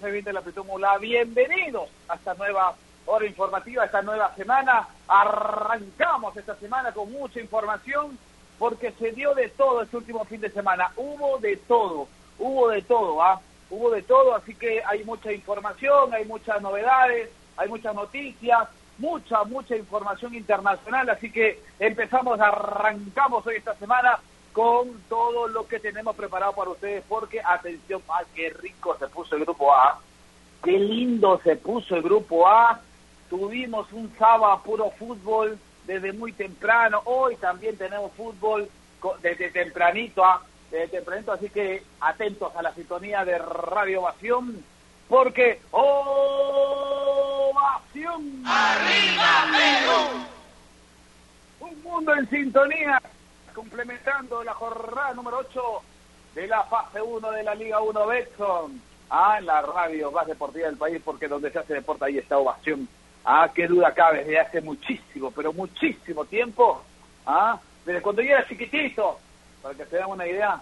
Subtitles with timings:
[0.00, 0.96] La Pitumula.
[0.98, 2.72] Bienvenidos a esta nueva
[3.06, 4.86] hora informativa, esta nueva semana.
[5.08, 8.16] Arrancamos esta semana con mucha información
[8.60, 10.92] porque se dio de todo este último fin de semana.
[10.96, 12.06] Hubo de todo,
[12.38, 13.40] hubo de todo, ¿ah?
[13.70, 19.42] Hubo de todo, así que hay mucha información, hay muchas novedades, hay muchas noticias, mucha,
[19.44, 21.10] mucha información internacional.
[21.10, 24.20] Así que empezamos, arrancamos hoy esta semana
[24.52, 29.36] con todo lo que tenemos preparado para ustedes, porque atención, ¡ay, qué rico se puso
[29.36, 30.00] el grupo A!
[30.62, 32.80] ¡Qué lindo se puso el grupo A!
[33.30, 38.68] Tuvimos un sábado puro fútbol desde muy temprano, hoy también tenemos fútbol
[39.22, 40.42] desde tempranito, ¿ah?
[40.70, 44.64] desde tempranito, así que atentos a la sintonía de Radio Ovación,
[45.08, 46.02] porque Ovación.
[48.44, 50.26] ¡Arriba Perú!
[51.60, 53.00] Un mundo en sintonía
[53.58, 55.60] complementando la jornada número 8
[56.36, 58.80] de la fase 1 de la Liga 1 Betson.
[59.10, 62.38] Ah, en la radio más deportiva del país, porque donde se hace deporte ahí está
[62.38, 62.88] ovación.
[63.24, 66.84] Ah, qué duda cabe, desde hace muchísimo, pero muchísimo tiempo.
[67.26, 69.18] Ah, desde cuando yo era chiquitito,
[69.60, 70.60] para que se den una idea,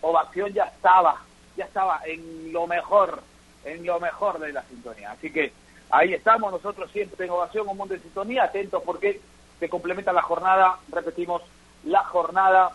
[0.00, 1.16] ovación ya estaba,
[1.56, 3.20] ya estaba en lo mejor,
[3.64, 5.10] en lo mejor de la sintonía.
[5.10, 5.52] Así que
[5.90, 9.20] ahí estamos nosotros siempre en ovación, un mundo de sintonía, atentos porque
[9.58, 11.42] se complementa la jornada, repetimos,
[11.84, 12.70] la jornada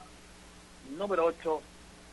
[0.98, 1.62] número 8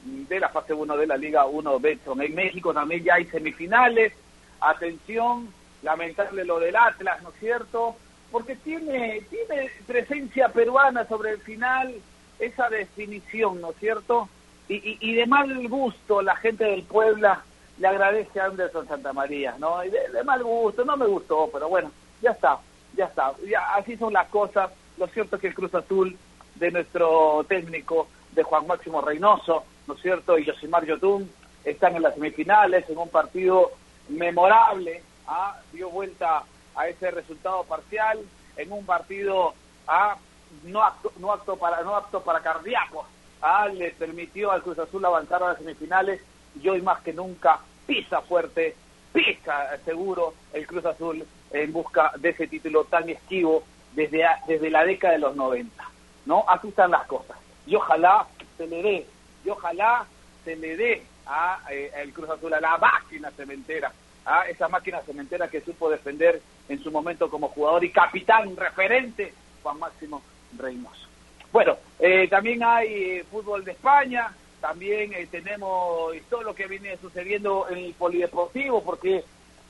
[0.04, 2.22] de la fase 1 de la Liga 1 Betson.
[2.22, 4.12] En México también ya hay semifinales.
[4.60, 5.48] Atención,
[5.82, 7.96] lamentable lo del Atlas, ¿no es cierto?
[8.30, 11.94] Porque tiene, tiene presencia peruana sobre el final,
[12.38, 14.28] esa definición, ¿no es cierto?
[14.68, 17.42] Y, y, de mal gusto la gente del Puebla
[17.78, 19.82] le agradece a Anderson Santamaría, ¿no?
[19.84, 21.90] Y de, mal gusto, no me gustó, pero bueno,
[22.22, 22.58] ya está,
[22.94, 23.32] ya está.
[23.48, 24.70] Ya, así son las cosas.
[24.96, 26.16] Lo cierto es que el Cruz Azul
[26.60, 30.38] de nuestro técnico, de Juan Máximo Reynoso, ¿no es cierto?
[30.38, 31.28] Y Yosimar Yotun
[31.64, 33.72] están en las semifinales, en un partido
[34.08, 35.58] memorable, ¿ah?
[35.72, 36.44] dio vuelta
[36.76, 38.18] a ese resultado parcial,
[38.56, 39.54] en un partido
[39.88, 40.16] ¿ah?
[40.64, 43.06] no, apto, para, no apto para cardíacos,
[43.42, 43.66] ¿ah?
[43.66, 46.20] le permitió al Cruz Azul avanzar a las semifinales
[46.60, 48.76] y hoy más que nunca pisa fuerte,
[49.12, 54.84] pisa seguro el Cruz Azul en busca de ese título tan esquivo desde, desde la
[54.84, 55.89] década de los 90.
[56.26, 56.44] ¿No?
[56.48, 57.36] Aquí están las cosas.
[57.66, 58.26] Y ojalá
[58.56, 59.06] se le dé,
[59.44, 60.06] y ojalá
[60.44, 63.92] se le dé a eh, el Cruz Azul, a la máquina cementera,
[64.24, 69.32] a esa máquina cementera que supo defender en su momento como jugador y capitán referente,
[69.62, 70.22] Juan Máximo
[70.56, 71.06] Reynoso.
[71.52, 77.66] Bueno, eh, también hay eh, fútbol de España, también tenemos todo lo que viene sucediendo
[77.70, 79.24] en el polideportivo, porque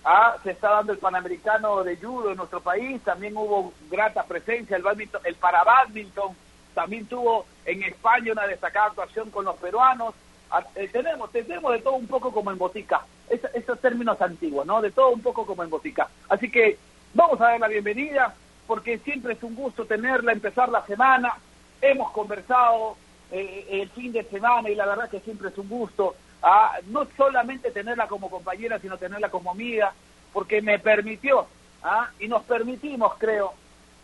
[0.04, 4.76] ah, se está dando el Panamericano de Judo en nuestro país, también hubo grata presencia,
[4.76, 6.34] el, badminton, el para badminton
[6.74, 10.14] también tuvo en España una destacada actuación con los peruanos.
[10.50, 14.80] Ah, eh, tenemos, tenemos de todo un poco como en botica, esos términos antiguos, ¿no?
[14.80, 16.08] De todo un poco como en botica.
[16.28, 16.78] Así que
[17.14, 18.34] vamos a dar la bienvenida,
[18.66, 21.34] porque siempre es un gusto tenerla, empezar la semana.
[21.80, 22.96] Hemos conversado
[23.30, 27.06] eh, el fin de semana y la verdad que siempre es un gusto a no
[27.16, 29.92] solamente tenerla como compañera, sino tenerla como amiga,
[30.32, 31.46] porque me permitió,
[31.82, 32.10] ¿ah?
[32.18, 33.52] y nos permitimos, creo,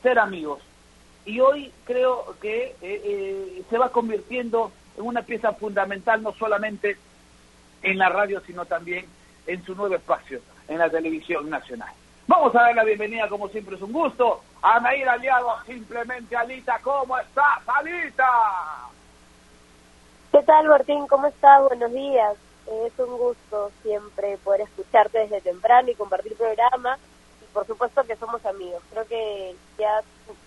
[0.03, 0.61] ser amigos.
[1.25, 6.97] Y hoy creo que eh, eh, se va convirtiendo en una pieza fundamental, no solamente
[7.83, 9.07] en la radio, sino también
[9.47, 11.93] en su nuevo espacio, en la televisión nacional.
[12.27, 16.79] Vamos a dar la bienvenida, como siempre es un gusto, a Nair Aliado, simplemente Alita,
[16.83, 18.27] ¿cómo estás, Alita?
[20.37, 21.07] ¿Qué tal, Martín?
[21.07, 21.63] ¿Cómo estás?
[21.63, 22.37] Buenos días.
[22.67, 26.99] Es un gusto siempre poder escucharte desde temprano y compartir programa.
[27.41, 28.83] Y por supuesto que somos amigos.
[28.91, 30.03] Creo que ya,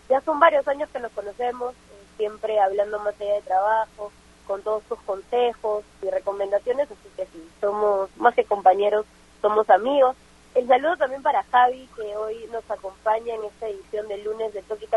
[0.07, 4.11] ya son varios años que nos conocemos, eh, siempre hablando más allá de trabajo,
[4.45, 6.87] con todos tus consejos y recomendaciones.
[6.91, 9.07] Así que sí, somos más que compañeros,
[9.41, 10.15] somos amigos.
[10.53, 14.61] El saludo también para Javi, que hoy nos acompaña en esta edición del lunes de
[14.61, 14.87] Toki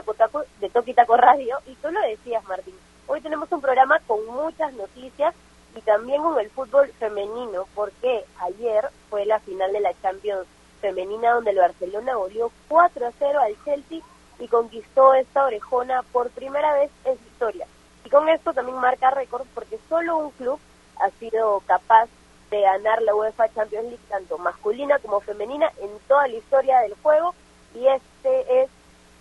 [0.61, 1.61] de Toki Taco Radio.
[1.65, 2.75] Y tú lo decías, Martín
[3.07, 5.35] Hoy tenemos un programa con muchas noticias
[5.77, 10.47] y también con el fútbol femenino, porque ayer fue la final de la Champions
[10.81, 14.01] femenina donde el Barcelona volvió 4 a 0 al Chelsea
[14.39, 17.67] y conquistó esta orejona por primera vez en su historia.
[18.05, 20.59] Y con esto también marca récord porque solo un club
[21.01, 22.09] ha sido capaz
[22.51, 26.95] de ganar la UEFA Champions League tanto masculina como femenina en toda la historia del
[27.03, 27.35] juego
[27.75, 28.71] y este es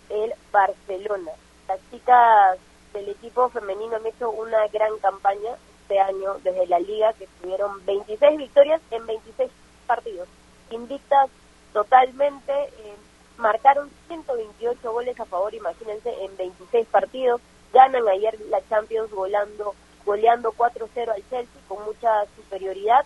[0.10, 1.32] el Barcelona.
[1.68, 2.58] Las chicas
[2.94, 5.52] del equipo femenino han hecho una gran campaña
[5.82, 9.52] este año desde la liga, que tuvieron 26 victorias en 26
[9.88, 10.28] partidos,
[10.70, 11.30] invictas
[11.74, 12.96] totalmente, eh,
[13.38, 17.42] marcaron 128 goles a favor, imagínense, en 26 partidos,
[17.74, 19.74] ganan ayer la Champions volando,
[20.06, 23.06] goleando 4-0 al Chelsea con mucha superioridad.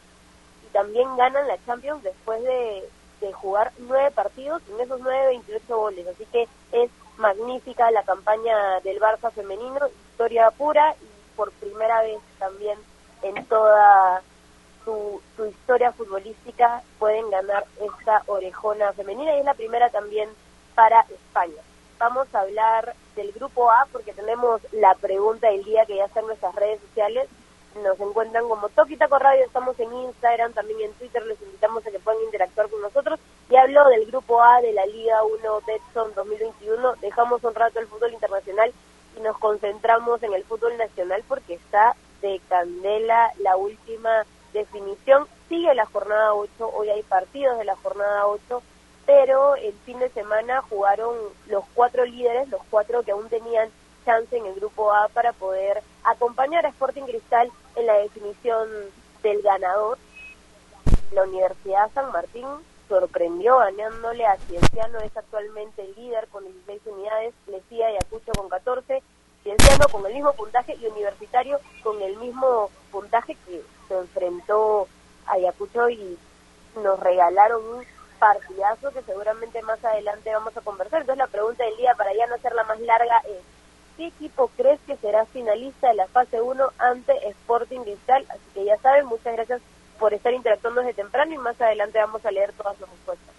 [0.67, 2.87] Y también ganan la Champions después de,
[3.21, 6.07] de jugar nueve partidos en esos nueve 28 goles.
[6.07, 12.19] Así que es magnífica la campaña del Barça femenino, historia pura y por primera vez
[12.39, 12.77] también
[13.21, 14.21] en toda
[14.83, 20.29] su, historia futbolística pueden ganar esta orejona femenina y es la primera también
[20.75, 21.61] para España.
[21.97, 26.21] Vamos a hablar del grupo A porque tenemos la pregunta del día que ya está
[26.21, 27.27] nuestras redes sociales.
[27.81, 31.99] Nos encuentran como Toquitaco Radio, estamos en Instagram, también en Twitter, les invitamos a que
[31.99, 33.19] puedan interactuar con nosotros.
[33.49, 36.95] Y hablo del grupo A de la Liga 1 Betson 2021.
[36.95, 38.73] Dejamos un rato el fútbol internacional
[39.17, 45.27] y nos concentramos en el fútbol nacional porque está de candela la última definición.
[45.47, 48.61] Sigue la jornada 8, hoy hay partidos de la jornada 8
[49.05, 51.15] pero el fin de semana jugaron
[51.47, 53.69] los cuatro líderes, los cuatro que aún tenían
[54.03, 58.67] chance en el grupo A para poder acompañar a Sporting Cristal en la definición
[59.21, 59.97] del ganador.
[61.11, 62.47] La Universidad San Martín
[62.87, 68.49] sorprendió ganándole a Cienciano, es actualmente el líder con 16 unidades, Lecía y Acucho con
[68.49, 69.01] 14,
[69.43, 74.87] Cienciano con el mismo puntaje y Universitario con el mismo puntaje que se enfrentó
[75.27, 76.17] a Ayacucho y
[76.81, 77.85] nos regalaron un
[78.19, 81.01] partidazo que seguramente más adelante vamos a conversar.
[81.01, 83.43] Entonces la pregunta del día, para ya no hacerla más larga, es
[83.97, 88.25] ¿qué equipo crees que será finalista de la fase 1 ante Sporting Cristal?
[88.29, 89.61] Así que ya saben, muchas gracias
[89.99, 93.35] por estar interactuando desde temprano y más adelante vamos a leer todas sus respuestas.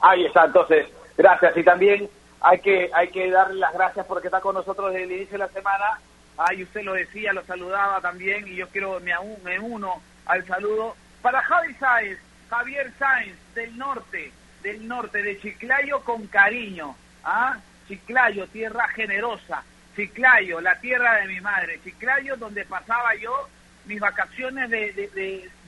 [0.00, 1.56] Ahí está, entonces, gracias.
[1.56, 2.10] Y también
[2.40, 5.44] hay que hay que darle las gracias porque está con nosotros desde el inicio de
[5.44, 6.00] la semana.
[6.38, 9.12] Ahí usted lo decía, lo saludaba también y yo quiero, me,
[9.42, 12.18] me uno al saludo para Javi Sáez,
[12.50, 14.32] Javier Sáenz, del norte,
[14.62, 16.94] del norte, de Chiclayo con cariño.
[17.24, 17.56] ¿ah?
[17.88, 19.62] Chiclayo, tierra generosa.
[19.96, 21.80] Chiclayo, la tierra de mi madre.
[21.82, 23.48] Chiclayo, donde pasaba yo
[23.86, 24.92] mis vacaciones de,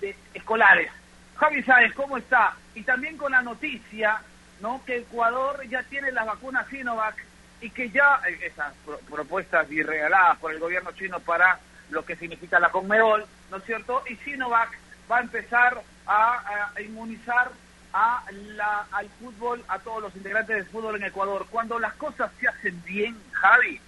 [0.01, 0.91] de, escolares.
[1.37, 2.55] Javi Sáenz, ¿cómo está?
[2.75, 4.21] Y también con la noticia,
[4.61, 4.83] ¿no?
[4.85, 7.17] Que Ecuador ya tiene las vacunas Sinovac
[7.61, 8.73] y que ya eh, esas
[9.09, 11.59] propuestas y regaladas por el gobierno chino para
[11.91, 14.03] lo que significa la Conmebol, ¿no es cierto?
[14.09, 14.71] Y Sinovac
[15.11, 17.51] va a empezar a, inmunizar
[17.93, 18.25] a
[18.57, 21.47] la, al fútbol, a todos los integrantes del fútbol en Ecuador.
[21.51, 23.81] Cuando las cosas se hacen bien, Javi,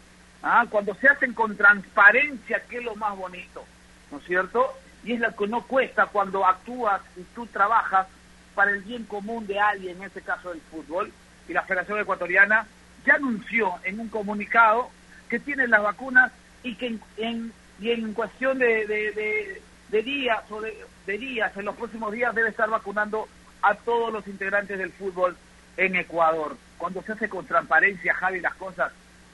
[0.43, 0.65] ¿ah?
[0.71, 3.65] cuando se hacen con transparencia, que es lo más bonito,
[4.11, 4.73] ¿no es cierto?
[5.05, 8.07] Y es lo que no cuesta cuando actúas y tú trabajas
[8.55, 11.13] para el bien común de alguien, en este caso del fútbol,
[11.49, 12.67] y la Federación Ecuatoriana
[13.05, 14.91] ya anunció en un comunicado
[15.29, 20.61] que tiene las vacunas y que en, y en cuestión de, de, de días o
[20.61, 23.27] de, días, en los próximos días debe estar vacunando
[23.63, 25.37] a todos los integrantes del fútbol
[25.77, 26.57] en Ecuador.
[26.79, 28.93] Cuando se hace con transparencia, Javi, las cosas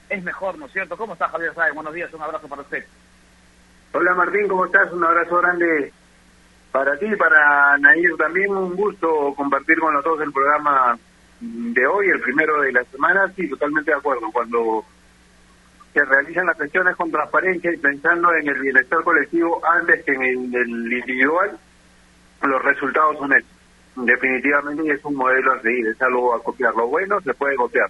[0.09, 0.97] es mejor, ¿no es cierto?
[0.97, 1.75] ¿Cómo está Javier Sáenz?
[1.75, 2.87] Buenos días, un abrazo para usted.
[3.99, 4.93] Hola Martín, ¿cómo estás?
[4.93, 5.91] Un abrazo grande
[6.71, 8.15] para ti y para Nair.
[8.19, 10.99] También un gusto compartir con nosotros el programa
[11.41, 13.33] de hoy, el primero de la semana.
[13.35, 14.31] Sí, totalmente de acuerdo.
[14.31, 14.85] Cuando
[15.95, 20.55] se realizan las sesiones con transparencia y pensando en el bienestar colectivo antes que en
[20.55, 21.59] el individual,
[22.43, 23.57] los resultados son estos.
[23.97, 26.75] Definitivamente es un modelo a seguir, es algo a copiar.
[26.75, 27.89] Lo bueno se puede copiar,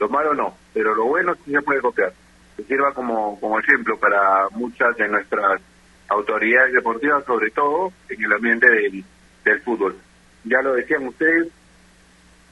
[0.00, 2.10] lo malo no, pero lo bueno sí se puede copiar.
[2.56, 5.60] Que sirva como, como ejemplo para muchas de nuestras
[6.08, 9.04] autoridades deportivas, sobre todo en el ambiente del,
[9.44, 9.96] del fútbol.
[10.44, 11.48] Ya lo decían ustedes,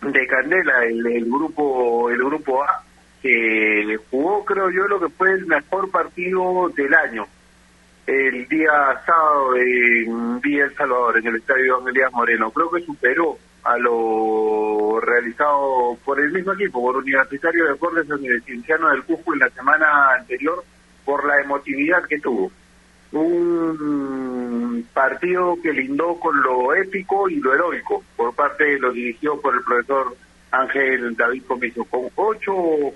[0.01, 2.83] de Candela, el, el grupo el grupo A
[3.21, 7.27] que jugó, creo yo, lo que fue el mejor partido del año.
[8.07, 12.51] El día sábado en Villa El Salvador, en el estadio Elías Moreno.
[12.51, 18.89] Creo que superó a lo realizado por el mismo equipo, por Universitario de Deportes Universitario
[18.89, 20.65] del Cusco en la semana anterior,
[21.05, 22.51] por la emotividad que tuvo.
[23.13, 29.41] Un partido que lindó con lo épico y lo heroico por parte de lo dirigido
[29.41, 30.17] por el profesor
[30.53, 32.53] Ángel David Comiso, con ocho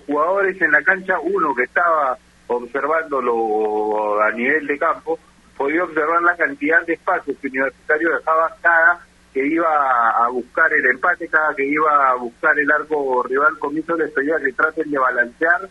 [0.06, 2.16] jugadores en la cancha, uno que estaba
[2.46, 5.18] observándolo a nivel de campo,
[5.56, 10.86] podía observar la cantidad de espacios que Universitario dejaba cada que iba a buscar el
[10.86, 14.96] empate, cada que iba a buscar el arco rival, Comiso les pedía que traten de
[14.96, 15.68] balancear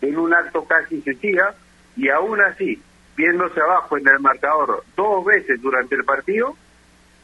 [0.00, 1.52] en un acto casi sencilla,
[1.96, 2.80] y aún así,
[3.16, 6.54] viéndose abajo en el marcador dos veces durante el partido,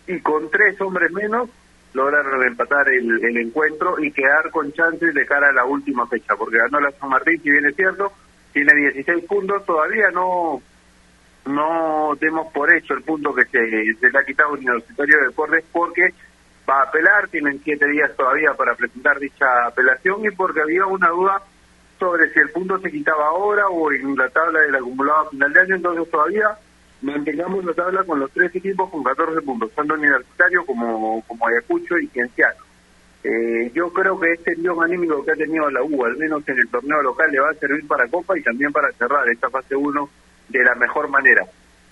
[0.09, 1.49] y con tres hombres menos,
[1.95, 6.35] lograron empatar el, el, encuentro y quedar con chances de cara a la última fecha,
[6.37, 8.13] porque ganó la San Martín, si bien es cierto,
[8.53, 10.61] tiene 16 puntos, todavía no
[11.47, 15.65] no demos por hecho el punto que se, se le ha quitado Universitario de Deportes
[15.73, 16.13] porque
[16.69, 21.09] va a apelar, tienen siete días todavía para presentar dicha apelación y porque había una
[21.09, 21.43] duda
[21.99, 25.61] sobre si el punto se quitaba ahora o en la tabla del acumulado final de
[25.61, 26.59] año, entonces todavía
[27.03, 31.99] mantengamos la tabla con los tres equipos con 14 puntos, tanto Universitario como, como Ayacucho
[31.99, 32.67] y Cienciano.
[33.23, 36.59] Eh, yo creo que este envío anímico que ha tenido la U, al menos en
[36.59, 39.75] el torneo local, le va a servir para Copa y también para cerrar esta fase
[39.75, 40.11] 1
[40.49, 41.45] de la mejor manera.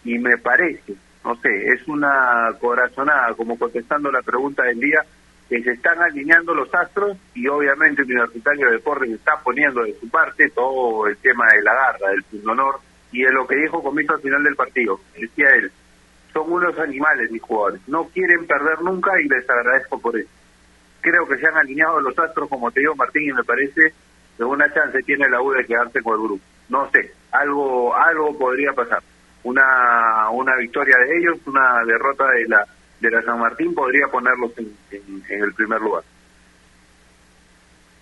[0.04, 0.94] Y me parece,
[1.24, 5.04] no sé, es una corazonada, como contestando la pregunta del día,
[5.48, 9.94] que se están alineando los astros y obviamente el Universitario de Deportes está poniendo de
[9.98, 12.80] su parte todo el tema de la garra, del honor
[13.12, 15.00] y de lo que dijo Comiso al final del partido.
[15.18, 15.70] Decía él,
[16.32, 20.30] son unos animales mis jugadores, no quieren perder nunca y les agradezco por eso.
[21.00, 23.92] Creo que se han alineado los astros, como te digo Martín, y me parece
[24.36, 26.44] que una chance tiene la U de quedarse con el grupo.
[26.68, 29.02] No sé, algo algo podría pasar.
[29.42, 32.66] Una, una victoria de ellos, una derrota de la
[33.00, 34.74] de la San Martín podría ponerlos en,
[35.28, 36.04] el primer lugar.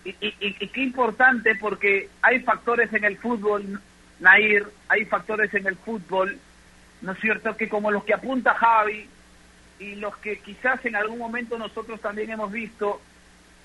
[0.04, 3.81] Y, y, y, qué importante porque hay factores en el fútbol,
[4.21, 6.38] Nair, hay factores en el fútbol,
[7.02, 9.09] ¿no es cierto?, que como los que apunta Javi
[9.78, 13.00] y los que quizás en algún momento nosotros también hemos visto,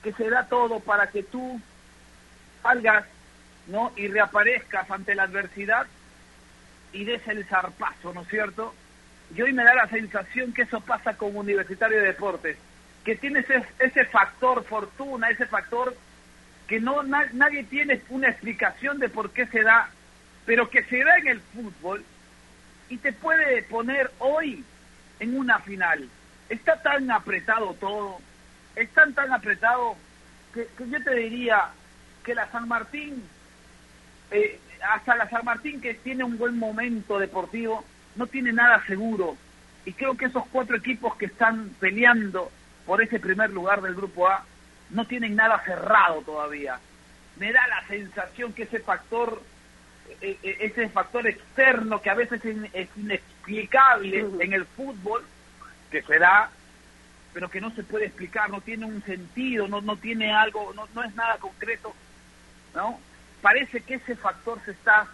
[0.04, 1.60] que se da todo para que tú
[2.62, 3.06] salgas,
[3.68, 5.88] ¿no?, y reaparezcas ante la adversidad
[6.94, 8.74] y des el zarpazo, ¿no es cierto?,
[9.36, 12.58] y hoy me da la sensación que eso pasa con Universitario de Deportes,
[13.04, 15.96] que tiene ese, ese factor fortuna, ese factor
[16.68, 19.90] que no nadie tiene una explicación de por qué se da,
[20.46, 22.04] pero que se da en el fútbol
[22.90, 24.64] y te puede poner hoy
[25.20, 26.08] en una final.
[26.50, 28.20] Está tan apretado todo,
[28.76, 29.96] está tan apretado
[30.54, 31.70] que, yo te diría
[32.24, 33.24] que la San Martín,
[34.32, 37.84] eh, hasta la San Martín que tiene un buen momento deportivo,
[38.16, 39.38] no tiene nada seguro.
[39.86, 42.52] Y creo que esos cuatro equipos que están peleando
[42.86, 44.44] por ese primer lugar del Grupo A
[44.90, 46.80] no tienen nada cerrado todavía.
[47.38, 49.42] Me da la sensación que ese factor,
[50.22, 52.42] eh, eh, ese factor externo que a veces
[52.74, 55.24] es inexplicable en el fútbol,
[55.92, 56.50] que se da,
[57.34, 60.88] pero que no se puede explicar, no tiene un sentido, no, no tiene algo, no,
[60.94, 61.94] no es nada concreto,
[62.74, 63.00] ¿no?
[63.48, 65.08] Parece que ese factor se está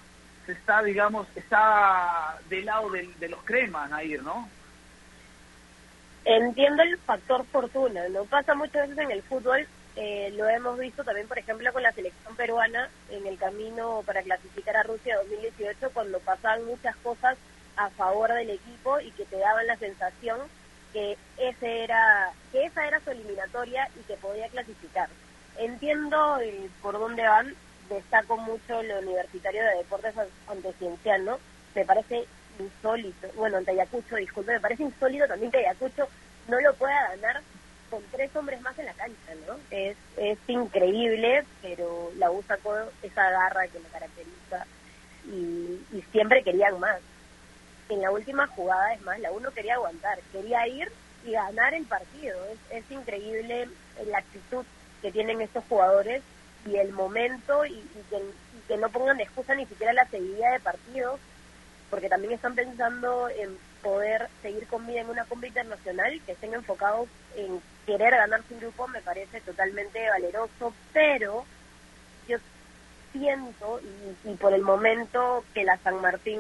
[0.48, 4.50] se está, digamos, está del lado de, de los cremas, Nair, ¿no?
[6.26, 8.26] Entiendo el factor fortuna, ¿no?
[8.26, 11.92] Pasa muchas veces en el fútbol, eh, lo hemos visto también, por ejemplo, con la
[11.92, 17.38] selección peruana en el camino para clasificar a Rusia 2018, cuando pasaban muchas cosas
[17.78, 20.40] a favor del equipo y que te daban la sensación
[20.92, 25.10] que ese era que esa era su eliminatoria y que podía clasificar.
[25.60, 26.40] Entiendo
[26.82, 27.54] por dónde van,
[27.94, 30.14] destaco mucho lo universitario de deportes
[30.48, 31.40] antecienciano,
[31.76, 32.26] me parece
[32.60, 36.08] insólito, bueno, ante Ayacucho, disculpe, me parece insólito también que Ayacucho
[36.48, 37.42] no lo pueda ganar
[37.90, 39.56] con tres hombres más en la cancha, ¿no?
[39.70, 44.66] Es, es increíble, pero la U sacó esa garra que me caracteriza
[45.26, 47.00] y, y siempre querían más.
[47.90, 50.92] En la última jugada, es más, la U no quería aguantar, quería ir
[51.26, 52.40] y ganar el partido.
[52.46, 53.70] Es, es increíble
[54.08, 54.66] la actitud
[55.02, 56.24] que tienen estos jugadores
[56.66, 57.84] y el momento y,
[58.68, 61.20] que, no pongan de excusa ni siquiera la seguida de partidos,
[61.90, 66.54] porque también están pensando en poder seguir con vida en una compra internacional, que estén
[66.54, 71.46] enfocados en querer ganar su grupo, me parece totalmente valeroso, pero
[72.28, 72.38] yo
[73.12, 73.80] siento,
[74.26, 76.40] y, y por el momento, que la San Martín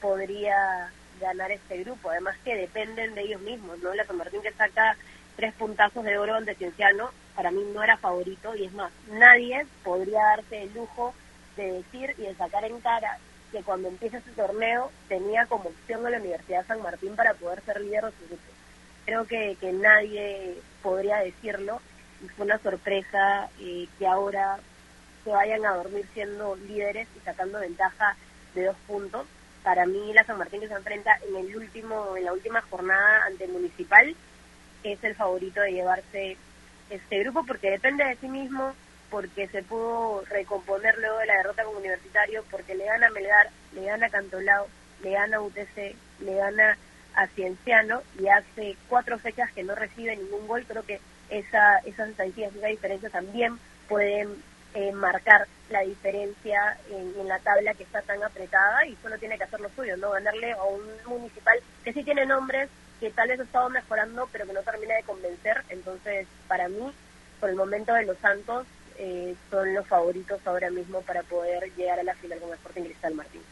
[0.00, 3.92] podría ganar este grupo, además que dependen de ellos mismos, ¿no?
[3.94, 4.96] La San Martín que saca
[5.36, 9.64] tres puntazos de oro ante Cienciano, para mí no era favorito y es más, nadie
[9.84, 11.14] podría darse el lujo
[11.56, 13.16] de decir y de sacar en cara
[13.52, 17.62] que cuando empieza ese torneo tenía como opción a la Universidad San Martín para poder
[17.64, 18.42] ser líder de su grupo.
[19.04, 21.80] Creo que, que nadie podría decirlo
[22.24, 24.58] y fue una sorpresa eh, que ahora
[25.22, 28.16] se vayan a dormir siendo líderes y sacando ventaja
[28.56, 29.28] de dos puntos.
[29.62, 33.26] Para mí la San Martín que se enfrenta en el último en la última jornada
[33.26, 34.16] ante el Municipal
[34.82, 36.36] es el favorito de llevarse
[36.90, 38.74] este grupo porque depende de sí mismo,
[39.10, 43.50] porque se pudo recomponer luego de la derrota como universitario, porque le gana a Melgar,
[43.72, 44.66] le gana a Cantolao,
[45.02, 46.76] le gana a UTC, le gana
[47.14, 50.64] a Cienciano y hace cuatro fechas que no recibe ningún gol.
[50.66, 54.42] Creo que esa, esas estadísticas, esa diferencia también pueden
[54.74, 59.36] eh, marcar la diferencia en, en, la tabla que está tan apretada y solo tiene
[59.36, 60.10] que hacer lo suyo, ¿no?
[60.10, 62.68] Ganarle a un municipal que sí tiene nombres,
[63.00, 65.62] que tal vez ha estado mejorando, pero que no termina de convencer.
[65.68, 66.92] Entonces, para mí,
[67.40, 68.66] por el momento de los Santos,
[68.98, 72.82] eh, son los favoritos ahora mismo para poder llegar a la final con el Sporting
[72.82, 73.42] Cristal Martín.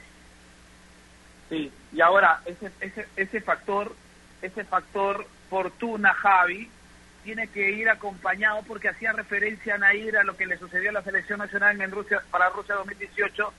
[1.48, 3.94] Sí, y ahora ese, ese, ese factor,
[4.42, 6.68] ese factor fortuna Javi,
[7.22, 10.92] tiene que ir acompañado porque hacía referencia a Nair a lo que le sucedió a
[10.92, 13.52] la selección nacional en Rusia para Rusia 2018,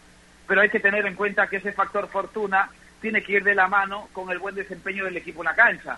[0.47, 2.69] pero hay que tener en cuenta que ese factor fortuna
[3.07, 5.97] tiene que ir de la mano con el buen desempeño del equipo en la cancha,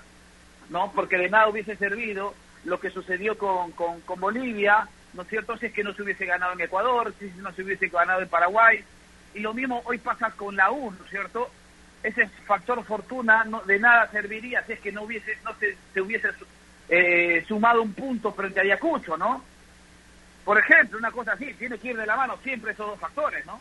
[0.69, 0.91] ¿no?
[0.91, 2.35] Porque de nada hubiese servido
[2.65, 5.57] lo que sucedió con, con, con Bolivia, ¿no es cierto?
[5.57, 8.29] Si es que no se hubiese ganado en Ecuador, si no se hubiese ganado en
[8.29, 8.83] Paraguay,
[9.33, 11.49] y lo mismo hoy pasa con la U, ¿no es cierto?
[12.03, 16.01] Ese factor fortuna no, de nada serviría si es que no hubiese, no se, se
[16.01, 16.29] hubiese
[16.89, 19.43] eh, sumado un punto frente a Ayacucho, ¿no?
[20.45, 23.43] Por ejemplo, una cosa así, tiene que ir de la mano siempre esos dos factores,
[23.47, 23.59] ¿no?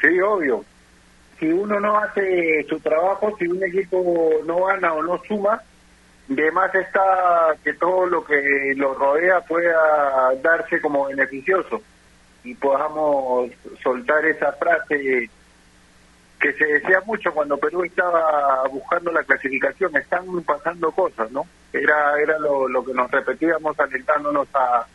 [0.00, 0.64] Sí, obvio.
[1.38, 5.60] Si uno no hace su trabajo, si un equipo no gana o no suma,
[6.28, 11.82] de más está que todo lo que lo rodea pueda darse como beneficioso
[12.42, 13.50] y podamos
[13.82, 15.30] soltar esa frase
[16.40, 21.46] que se decía mucho cuando Perú estaba buscando la clasificación, están pasando cosas, ¿no?
[21.72, 24.86] Era era lo, lo que nos repetíamos alentándonos a,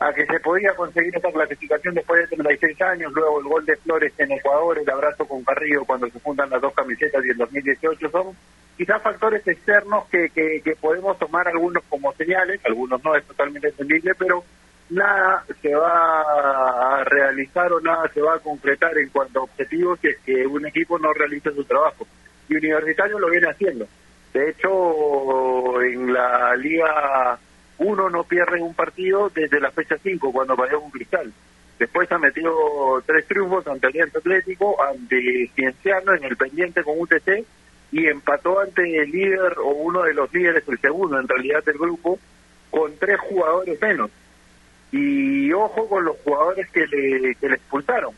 [0.00, 3.76] a que se podía conseguir esa clasificación después de 36 años, luego el gol de
[3.76, 7.36] Flores en Ecuador, el abrazo con Carrillo cuando se juntan las dos camisetas y el
[7.36, 8.36] 2018 son
[8.76, 13.68] quizás factores externos que, que, que podemos tomar algunos como señales, algunos no es totalmente
[13.68, 14.44] entendible, pero
[14.90, 19.98] nada se va a realizar o nada se va a concretar en cuanto a objetivos
[20.00, 22.06] si es que un equipo no realiza su trabajo.
[22.48, 23.86] Y Universitario lo viene haciendo.
[24.32, 27.38] De hecho, en la Liga
[27.78, 31.32] 1 no pierde un partido desde la fecha 5, cuando vayó un cristal.
[31.78, 37.44] Después ha metido tres triunfos ante Alianza Atlético, ante Cienciano en el pendiente con UTC
[37.90, 41.78] y empató ante el líder o uno de los líderes, el segundo en realidad del
[41.78, 42.18] grupo,
[42.70, 44.10] con tres jugadores menos.
[44.92, 48.14] Y ojo con los jugadores que le, que le expulsaron,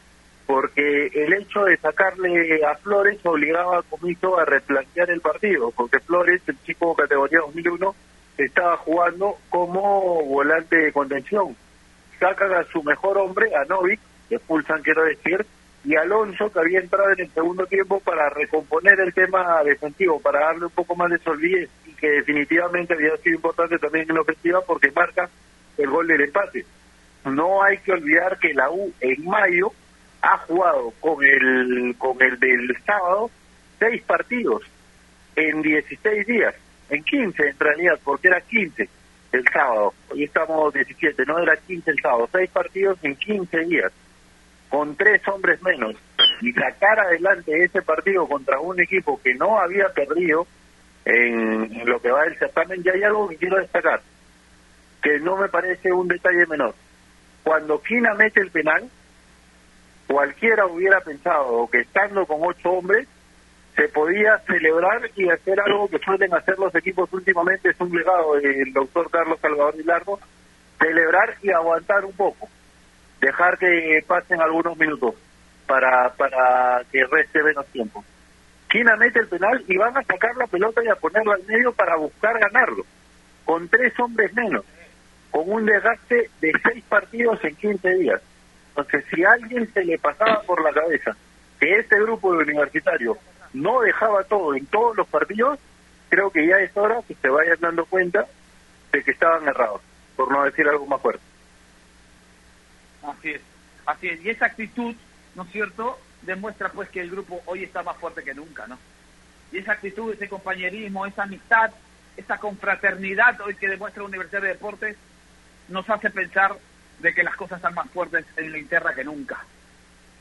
[0.46, 6.00] porque el hecho de sacarle a Flores obligaba a Comiso a replantear el partido, porque
[6.00, 7.94] Flores, el chico categoría 2001,
[8.38, 11.56] estaba jugando como volante de contención.
[12.18, 15.46] Sacan a su mejor hombre, a Novik, expulsan quiero decir,
[15.84, 20.40] y Alonso, que había entrado en el segundo tiempo para recomponer el tema defensivo, para
[20.40, 24.22] darle un poco más de solidez, y que definitivamente había sido importante también en la
[24.22, 25.28] ofensiva porque marca
[25.78, 26.66] el gol del empate.
[27.24, 29.72] No hay que olvidar que la U en mayo
[30.22, 33.30] ha jugado con el con el del sábado
[33.78, 34.62] seis partidos
[35.36, 36.54] en 16 días,
[36.90, 38.88] en 15 en realidad, porque era 15
[39.32, 43.92] el sábado, hoy estamos 17, no era 15 el sábado, seis partidos en 15 días,
[44.70, 45.94] con tres hombres menos,
[46.40, 50.46] y sacar adelante ese partido contra un equipo que no había perdido
[51.04, 54.00] en, lo que va del certamen, ya hay algo que quiero destacar
[55.02, 56.74] que no me parece un detalle menor.
[57.44, 58.90] Cuando Quina mete el penal,
[60.08, 63.06] cualquiera hubiera pensado que estando con ocho hombres
[63.76, 68.36] se podía celebrar y hacer algo que suelen hacer los equipos últimamente, es un legado
[68.36, 70.18] del doctor Carlos Salvador Largo,
[70.78, 72.48] celebrar y aguantar un poco,
[73.20, 75.14] dejar que pasen algunos minutos
[75.66, 78.02] para, para que reste menos tiempo.
[78.70, 81.72] Quina mete el penal y van a sacar la pelota y a ponerla al medio
[81.72, 82.84] para buscar ganarlo,
[83.44, 84.64] con tres hombres menos
[85.36, 88.22] con un desgaste de seis partidos en 15 días.
[88.70, 91.14] Entonces, si a alguien se le pasaba por la cabeza
[91.60, 93.18] que este grupo de universitarios
[93.52, 95.58] no dejaba todo en todos los partidos,
[96.08, 98.26] creo que ya es hora que se vayan dando cuenta
[98.92, 99.80] de que estaban errados,
[100.16, 101.22] por no decir algo más fuerte.
[103.02, 103.40] Así es,
[103.86, 104.24] así es.
[104.24, 104.94] Y esa actitud,
[105.34, 108.78] ¿no es cierto?, demuestra pues que el grupo hoy está más fuerte que nunca, ¿no?
[109.52, 111.70] Y esa actitud, ese compañerismo, esa amistad,
[112.16, 114.96] esa confraternidad hoy que demuestra la Universidad de Deportes,
[115.68, 116.56] nos hace pensar
[116.98, 119.44] de que las cosas están más fuertes en la interna que nunca.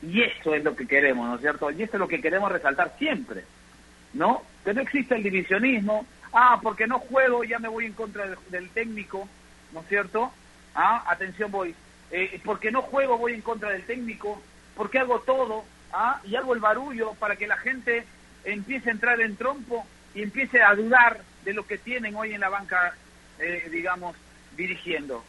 [0.02, 1.70] Y eso es lo que queremos, ¿no es cierto?
[1.70, 3.44] Y eso es lo que queremos resaltar siempre,
[4.12, 4.42] ¿no?
[4.64, 8.68] Que no existe el divisionismo, ah, porque no juego ya me voy en contra del,
[8.70, 9.28] técnico,
[9.72, 10.32] ¿no es cierto?
[10.74, 11.74] Ah, atención voy,
[12.10, 14.40] eh, porque no juego voy en contra del técnico,
[14.76, 18.04] porque hago todo, ah, y hago el barullo para que la gente
[18.44, 22.40] empiece a entrar en trompo y empiece a dudar de lo que tienen hoy en
[22.40, 22.94] la banca,
[23.38, 24.14] eh, digamos,
[24.56, 25.24] dirigiendo.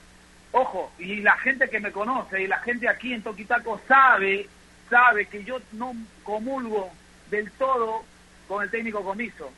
[0.52, 4.48] Ojo, y la gente que me conoce y la gente aquí en Toquitaco sabe,
[4.90, 6.92] sabe que yo no comulgo
[7.30, 8.04] del todo
[8.48, 9.52] con el técnico comiso,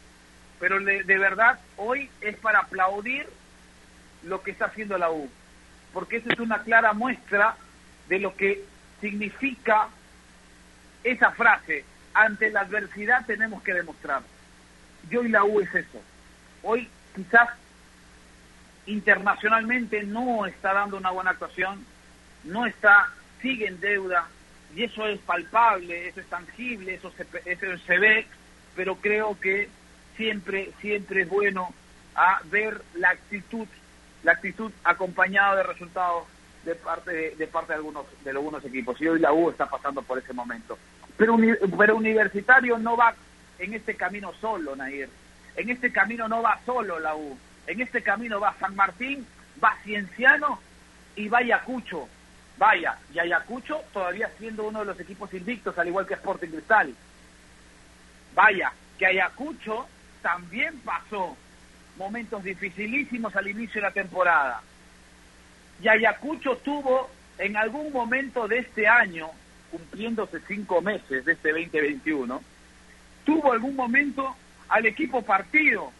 [0.60, 3.28] pero de, de verdad hoy es para aplaudir
[4.24, 5.30] lo que está haciendo la U,
[5.94, 7.56] porque esa es una clara muestra
[8.08, 8.64] de lo que
[9.00, 9.88] significa
[11.04, 14.22] esa frase, ante la adversidad tenemos que demostrar.
[15.10, 16.02] Y hoy la U es eso.
[16.64, 17.50] Hoy quizás
[18.86, 21.86] internacionalmente no está dando una buena actuación,
[22.44, 23.10] no está,
[23.42, 24.28] sigue en deuda,
[24.76, 28.26] y eso es palpable, eso es tangible, eso se, eso se ve,
[28.76, 29.70] pero creo que
[30.16, 31.74] siempre, siempre es bueno
[32.16, 33.68] a ver la actitud,
[34.24, 36.26] la actitud acompañada de resultados
[36.66, 39.00] de parte de, parte de algunos de algunos equipos.
[39.02, 40.78] Y hoy la U está pasando por ese momento.
[41.18, 41.38] Pero,
[41.78, 43.14] pero Universitario no va
[43.58, 45.10] en este camino solo, Nair.
[45.56, 47.38] En este camino no va solo la U.
[47.68, 49.26] En este camino va San Martín,
[49.64, 50.60] va Cienciano
[51.16, 52.08] y va Ayacucho.
[52.60, 56.94] Vaya, y Ayacucho todavía siendo uno de los equipos invictos, al igual que Sporting Cristal.
[58.36, 59.88] Vaya, que Ayacucho
[60.22, 61.38] también pasó
[61.96, 64.62] momentos dificilísimos al inicio de la temporada.
[65.82, 69.30] Y Ayacucho tuvo en algún momento de este año,
[69.72, 72.42] cumpliéndose cinco meses de este 2021,
[73.24, 74.36] tuvo algún momento
[74.68, 75.94] al equipo partido.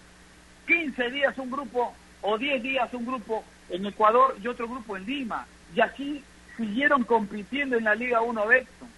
[0.68, 5.06] 15 días un grupo o 10 días un grupo en Ecuador y otro grupo en
[5.06, 5.48] Lima.
[5.74, 6.24] Y así
[6.60, 8.90] siguieron compitiendo en la Liga 1 Betson.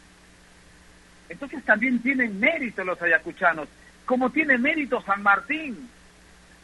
[1.30, 3.70] Entonces también tienen mérito los ayacuchanos,
[4.06, 5.88] como tiene mérito San Martín,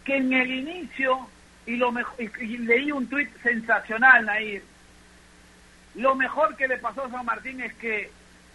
[0.03, 1.29] que en el inicio,
[1.67, 1.93] y, lo
[2.41, 4.63] y leí un tuit sensacional, Nair,
[5.95, 8.09] lo mejor que le pasó a San Martín es que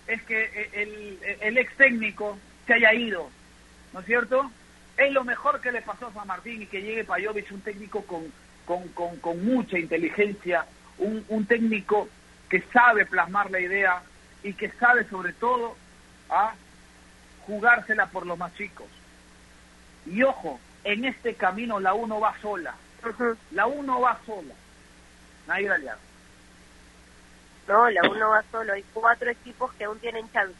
[0.08, 3.30] es que el, el ex técnico se haya ido,
[3.92, 4.50] ¿no es cierto?
[4.96, 8.02] Es lo mejor que le pasó a San Martín y que llegue Payovic, un técnico
[8.04, 8.24] con,
[8.66, 10.66] con, con, con mucha inteligencia,
[10.98, 12.08] un, un técnico
[12.52, 14.02] que sabe plasmar la idea
[14.42, 15.74] y que sabe sobre todo
[16.28, 16.52] a
[17.46, 18.88] jugársela por los más chicos.
[20.04, 22.74] Y ojo, en este camino la uno va sola.
[23.52, 24.52] La uno va sola.
[25.46, 25.98] Nadie aliado.
[27.68, 28.74] No, la uno va solo.
[28.74, 30.54] Hay cuatro equipos que aún tienen chance.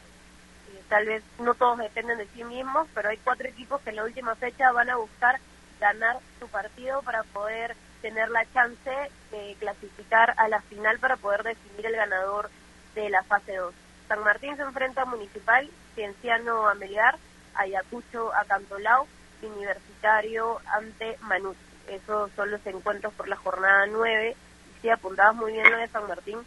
[0.88, 4.04] tal vez no todos dependen de sí mismos, pero hay cuatro equipos que en la
[4.04, 5.38] última fecha van a buscar
[5.78, 8.90] ganar su partido para poder tener la chance
[9.30, 12.50] de clasificar a la final para poder definir el ganador
[12.94, 13.72] de la fase 2.
[14.08, 17.16] San Martín se enfrenta a Municipal, Cienciano a Melgar,
[17.54, 19.06] Ayacucho a Cantolao,
[19.42, 21.56] Universitario ante Manus.
[21.88, 24.30] Esos son los encuentros por la jornada 9.
[24.30, 26.38] Y sí, apuntabas muy bien lo de San Martín,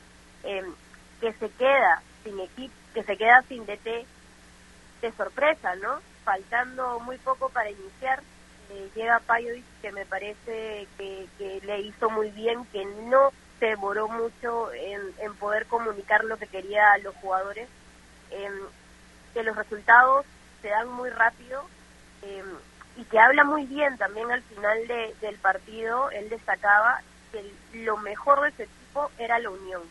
[0.43, 0.65] em,
[1.19, 4.05] que se queda sin equipo, que se queda sin DT
[5.01, 5.99] de sorpresa, ¿no?
[6.23, 8.21] Faltando muy poco para iniciar,
[8.69, 13.67] eh, llega Payovic, que me parece que, que le hizo muy bien, que no se
[13.67, 17.67] demoró mucho en, en poder comunicar lo que quería a los jugadores,
[18.31, 18.49] eh,
[19.33, 20.25] que los resultados
[20.61, 21.63] se dan muy rápido
[22.23, 22.43] eh,
[22.97, 27.01] y que habla muy bien también al final de, del partido, él destacaba
[27.31, 29.83] que lo mejor de ese equipo era la unión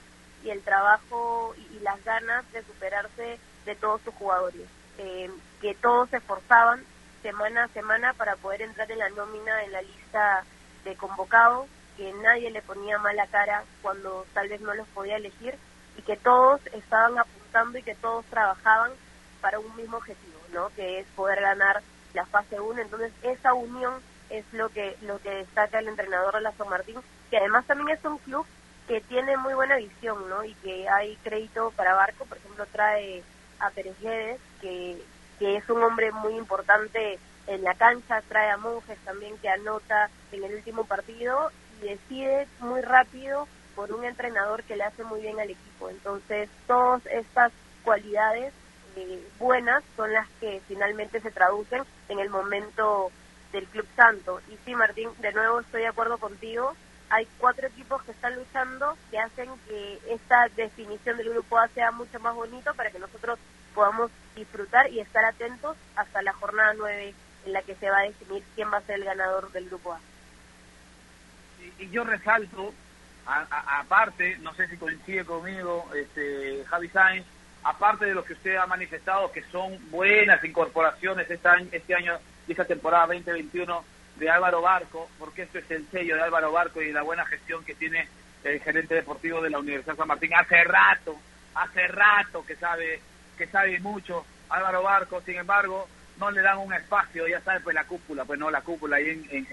[0.42, 6.08] y el trabajo y, las ganas de superarse de todos sus jugadores, eh, que todos
[6.08, 6.82] se esforzaban
[7.24, 10.44] semana a semana para poder entrar en la nómina en la lista
[10.84, 15.54] de convocados que nadie le ponía mala cara cuando tal vez no los podía elegir
[15.96, 18.92] y que todos estaban apuntando y que todos trabajaban
[19.40, 20.68] para un mismo objetivo, ¿no?
[20.76, 21.82] Que es poder ganar
[22.12, 22.82] la fase 1.
[22.82, 23.94] Entonces, esa unión
[24.28, 27.96] es lo que lo que destaca el entrenador de la San Martín, que además también
[27.96, 28.46] es un club
[28.86, 30.44] que tiene muy buena visión, ¿no?
[30.44, 33.22] Y que hay crédito para Barco, por ejemplo, trae
[33.60, 33.96] a Pérez
[34.60, 35.02] que,
[35.38, 40.08] que es un hombre muy importante en la cancha, trae a Monjes también que anota
[40.32, 41.50] en el último partido
[41.84, 45.90] decide muy rápido por un entrenador que le hace muy bien al equipo.
[45.90, 48.52] Entonces, todas estas cualidades
[48.96, 53.10] eh, buenas son las que finalmente se traducen en el momento
[53.52, 54.40] del Club Santo.
[54.48, 56.74] Y sí, Martín, de nuevo estoy de acuerdo contigo.
[57.10, 61.90] Hay cuatro equipos que están luchando que hacen que esta definición del grupo A sea
[61.90, 63.38] mucho más bonito para que nosotros
[63.74, 67.14] podamos disfrutar y estar atentos hasta la jornada 9
[67.46, 69.92] en la que se va a definir quién va a ser el ganador del grupo
[69.92, 70.00] A
[71.78, 72.72] y yo resalto,
[73.26, 77.26] aparte, no sé si coincide conmigo este, Javi Sainz,
[77.62, 82.18] aparte de lo que usted ha manifestado, que son buenas incorporaciones este año, este año
[82.46, 83.84] y esta temporada 2021
[84.16, 87.64] de Álvaro Barco, porque esto es el sello de Álvaro Barco y la buena gestión
[87.64, 88.06] que tiene
[88.44, 90.34] el gerente deportivo de la Universidad San Martín.
[90.34, 91.16] Hace rato,
[91.54, 93.00] hace rato que sabe,
[93.36, 97.74] que sabe mucho Álvaro Barco, sin embargo, no le dan un espacio, ya sabe, pues
[97.74, 99.46] la cúpula, pues no, la cúpula ahí en,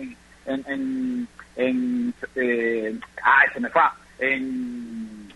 [0.46, 3.82] en, en, en, eh, ah, se me fue,
[4.20, 5.34] en,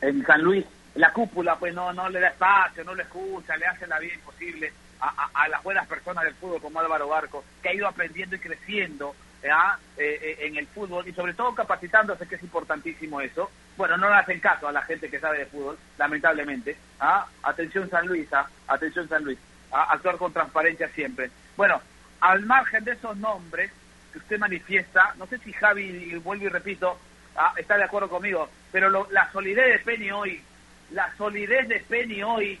[0.00, 3.66] en San Luis, la cúpula pues no, no le da espacio, no le escucha, le
[3.66, 7.68] hace la vida imposible a, a, las buenas personas del fútbol como Álvaro Barco, que
[7.68, 9.14] ha ido aprendiendo y creciendo
[9.50, 9.78] ¿ah?
[9.96, 13.50] eh, eh, en el fútbol y sobre todo capacitándose, que es importantísimo eso.
[13.76, 16.76] Bueno, no le hacen caso a la gente que sabe de fútbol, lamentablemente.
[17.00, 17.26] ¿ah?
[17.42, 18.48] Atención San Luis, ¿ah?
[18.68, 19.38] atención San Luis,
[19.72, 19.88] ¿ah?
[19.90, 21.30] actuar con transparencia siempre.
[21.56, 21.80] Bueno,
[22.20, 23.70] al margen de esos nombres,
[24.12, 26.98] que usted manifiesta, no sé si Javi, vuelvo y repito,
[27.36, 30.40] ah, está de acuerdo conmigo, pero la solidez de Penny hoy,
[30.90, 32.58] la solidez de Penny hoy,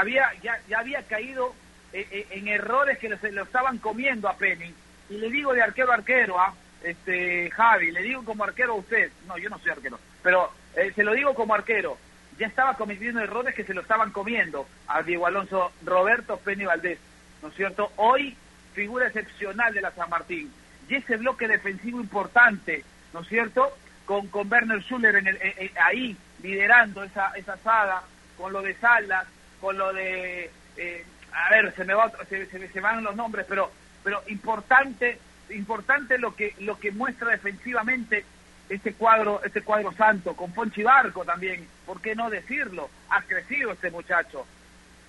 [0.00, 1.54] había ya, ya había caído
[1.92, 4.74] eh, eh, en errores que se lo estaban comiendo a Penny,
[5.10, 6.54] y le digo de arquero a arquero, a ¿ah?
[6.82, 10.92] este Javi, le digo como arquero a usted, no, yo no soy arquero, pero eh,
[10.94, 11.98] se lo digo como arquero,
[12.38, 16.98] ya estaba cometiendo errores que se lo estaban comiendo a Diego Alonso, Roberto Penny Valdés,
[17.42, 17.92] ¿no es cierto?
[17.96, 18.36] Hoy
[18.72, 20.50] figura excepcional de la San Martín.
[20.88, 23.76] Y ese bloque defensivo importante, ¿no es cierto?
[24.04, 28.02] Con, con Werner Schuller en el, eh, ahí liderando esa, esa saga,
[28.36, 29.26] con lo de Salas,
[29.62, 30.50] con lo de...
[30.76, 33.70] Eh, a ver, se me, va, se, se, se van los nombres, pero
[34.04, 35.18] pero importante
[35.50, 38.24] importante lo que lo que muestra defensivamente
[38.68, 43.72] este cuadro este cuadro santo con Ponchi Barco también por qué no decirlo ha crecido
[43.72, 44.46] este muchacho.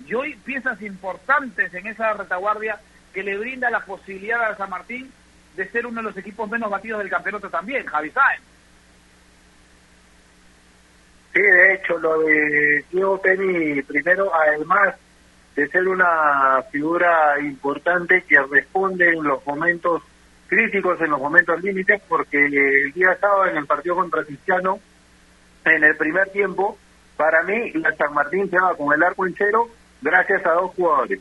[0.06, 2.80] Y hoy piezas importantes en esa retaguardia
[3.14, 5.12] que le brinda la posibilidad a San Martín
[5.56, 8.53] de ser uno de los equipos menos batidos del campeonato también Javi Sáenz
[11.34, 14.96] Sí, de hecho, lo de Diego Penny, primero, además
[15.56, 20.04] de ser una figura importante que responde en los momentos
[20.48, 24.80] críticos, en los momentos límites, porque el día sábado en el partido contra Cristiano,
[25.66, 26.78] en el primer tiempo,
[27.18, 29.70] para mí la San Martín se va con el arco en cero
[30.02, 31.20] gracias a dos jugadores,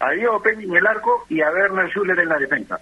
[0.00, 2.80] a Diego Peña en el arco y a Werner Schuller en la defensa.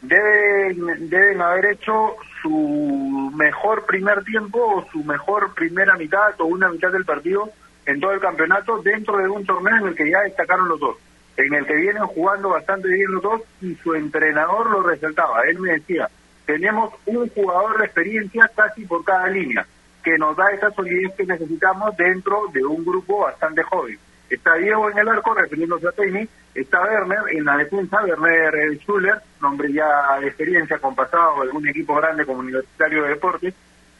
[0.00, 6.68] Deben, deben haber hecho su mejor primer tiempo o su mejor primera mitad o una
[6.68, 7.50] mitad del partido
[7.84, 10.96] en todo el campeonato dentro de un torneo en el que ya destacaron los dos,
[11.36, 15.40] en el que vienen jugando bastante bien los dos y su entrenador lo resaltaba.
[15.48, 16.08] Él me decía,
[16.44, 19.66] tenemos un jugador de experiencia casi por cada línea,
[20.04, 23.98] que nos da esa solidez que necesitamos dentro de un grupo bastante joven.
[24.30, 29.18] Está Diego en el arco, refiriéndose a Penny, está Werner en la defensa, Werner Schuller,
[29.40, 33.54] nombre ya de experiencia con pasado algún equipo grande como Universitario de Deportes,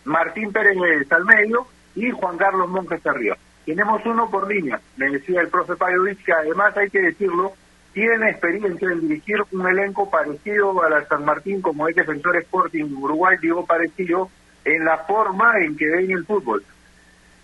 [0.04, 0.76] Martín Pérez
[1.10, 3.36] al medio y Juan Carlos Monjes arriba.
[3.64, 7.54] Tenemos uno por línea, me decía el profe Payovich, que además hay que decirlo,
[7.92, 12.84] tiene experiencia en dirigir un elenco parecido a la San Martín como es Defensor Sporting
[12.96, 14.30] Uruguay, digo parecido
[14.64, 16.62] en la forma en que ven el fútbol.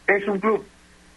[0.07, 0.64] Es un club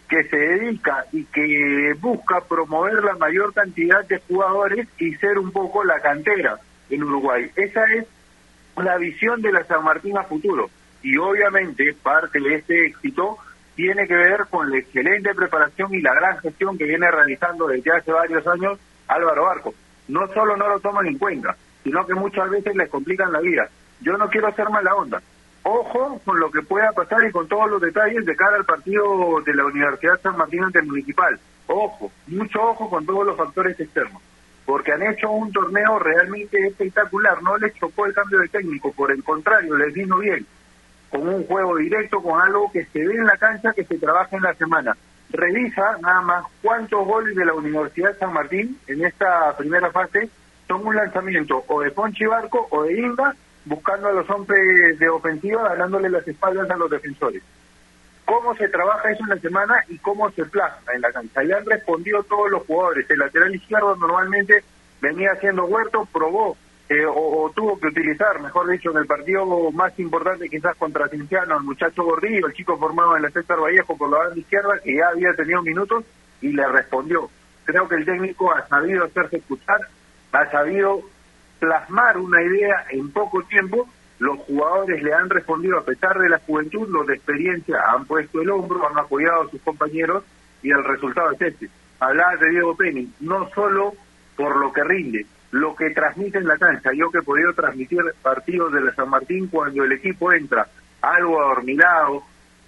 [0.07, 5.51] que se dedica y que busca promover la mayor cantidad de jugadores y ser un
[5.51, 6.57] poco la cantera
[6.89, 7.51] en Uruguay.
[7.55, 8.05] Esa es
[8.77, 10.69] la visión de la San Martín a futuro.
[11.03, 13.37] Y obviamente parte de este éxito
[13.75, 17.91] tiene que ver con la excelente preparación y la gran gestión que viene realizando desde
[17.91, 19.73] hace varios años Álvaro Barco.
[20.07, 23.69] No solo no lo toman en cuenta, sino que muchas veces les complican la vida.
[24.01, 25.21] Yo no quiero hacer mala onda.
[25.69, 29.41] Ojo con lo que pueda pasar y con todos los detalles de cara al partido
[29.45, 31.37] de la Universidad San Martín ante el Municipal.
[31.67, 34.21] Ojo, mucho ojo con todos los factores externos,
[34.65, 37.43] porque han hecho un torneo realmente espectacular.
[37.43, 40.45] No les chocó el cambio de técnico, por el contrario, les vino bien
[41.09, 44.37] con un juego directo, con algo que se ve en la cancha, que se trabaja
[44.37, 44.95] en la semana.
[45.31, 50.29] Revisa nada más cuántos goles de la Universidad San Martín en esta primera fase
[50.65, 53.35] son un lanzamiento o de Ponchi Barco o de Inga,
[53.67, 57.43] buscando a los hombres de ofensiva, ganándole las espaldas a los defensores.
[58.25, 61.43] ¿Cómo se trabaja eso en la semana y cómo se plasma en la cancha?
[61.43, 63.09] Ya han respondido todos los jugadores.
[63.09, 64.63] El lateral izquierdo normalmente
[65.01, 66.57] venía haciendo huerto, probó
[66.89, 71.57] eh, o, tuvo que utilizar, mejor dicho, en el partido más importante quizás contra Cinciano,
[71.57, 74.95] el muchacho Gordillo, el chico formado en la César Vallejo por la banda izquierda, que
[74.95, 76.05] ya había tenido minutos
[76.41, 77.29] y le respondió.
[77.65, 79.81] Creo que el técnico ha sabido hacerse escuchar,
[80.31, 81.01] ha sabido
[81.59, 83.87] plasmar una idea en poco tiempo,
[84.19, 88.41] los jugadores le han respondido a pesar de la juventud, los de experiencia han puesto
[88.41, 90.23] el hombro, han apoyado a sus compañeros
[90.63, 91.69] y el resultado es este.
[91.99, 93.93] Hablaba de Diego Penny, no solo
[94.35, 96.91] por lo que rinde, lo que transmite en la cancha.
[96.93, 100.67] Yo que he podido transmitir partidos de la San Martín cuando el equipo entra
[101.01, 102.23] algo adormilado,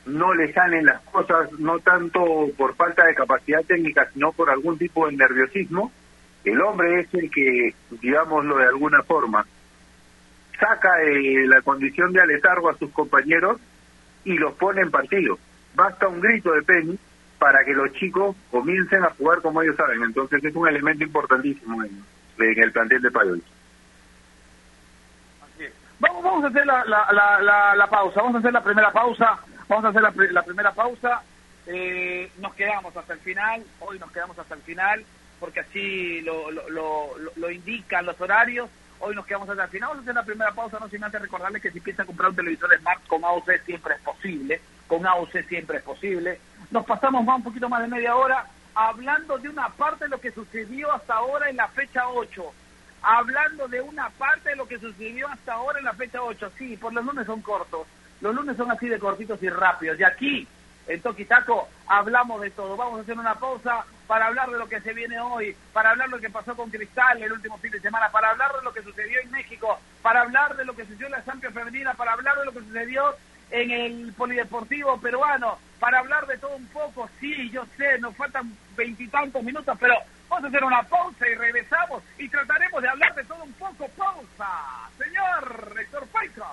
[0.05, 2.23] no le salen las cosas, no tanto
[2.57, 5.91] por falta de capacidad técnica, sino por algún tipo de nerviosismo,
[6.45, 9.45] el hombre es el que, digámoslo de alguna forma,
[10.59, 13.59] saca eh, la condición de aletargo a sus compañeros
[14.23, 15.37] y los pone en partido.
[15.75, 16.99] Basta un grito de Penny
[17.37, 20.03] para que los chicos comiencen a jugar como ellos saben.
[20.03, 22.03] Entonces es un elemento importantísimo en,
[22.37, 23.43] el plantel de Payol.
[25.99, 29.37] Vamos, vamos a hacer la, la, la, la, pausa, vamos a hacer la primera pausa,
[29.67, 31.21] vamos a hacer la, la primera pausa.
[31.67, 35.03] Eh, nos quedamos hasta el final, hoy nos quedamos hasta el final,
[35.39, 38.69] porque así lo, lo, lo, indican los horarios.
[38.99, 39.89] Hoy nos quedamos hasta el final.
[39.89, 42.35] Vamos a hacer la primera pausa, no sin antes recordarles que si piensan comprar un
[42.35, 44.61] televisor Smart con AOC siempre es posible.
[44.87, 46.39] Con AOC siempre es posible.
[46.71, 50.21] Nos pasamos más un poquito más de media hora hablando de una parte de lo
[50.21, 52.43] que sucedió hasta ahora en la fecha 8.
[53.01, 56.51] Hablando de una parte de lo que sucedió hasta ahora en la fecha 8.
[56.57, 57.87] Sí, por los lunes son cortos.
[58.21, 59.99] Los lunes son así de cortitos y rápidos.
[59.99, 60.47] Y aquí,
[60.89, 62.75] en Toquitaco, hablamos de todo.
[62.75, 66.09] Vamos a hacer una pausa para hablar de lo que se viene hoy, para hablar
[66.09, 68.73] de lo que pasó con Cristal el último fin de semana, para hablar de lo
[68.73, 72.13] que sucedió en México, para hablar de lo que sucedió en la Champions Femenina, para
[72.13, 73.15] hablar de lo que sucedió
[73.51, 77.09] en el polideportivo peruano para hablar de todo un poco.
[77.19, 79.95] Sí, yo sé, nos faltan veintitantos minutos, pero
[80.29, 83.87] vamos a hacer una pausa y regresamos y trataremos de hablar de todo un poco.
[83.97, 86.45] Pausa, señor Héctor Paisa.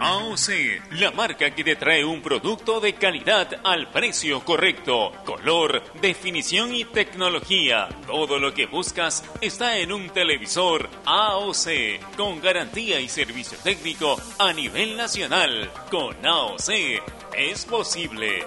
[0.00, 0.48] AOC,
[0.92, 6.84] la marca que te trae un producto de calidad al precio correcto, color, definición y
[6.84, 7.88] tecnología.
[8.06, 14.52] Todo lo que buscas está en un televisor AOC, con garantía y servicio técnico a
[14.52, 15.70] nivel nacional.
[15.90, 16.70] Con AOC
[17.36, 18.46] es posible.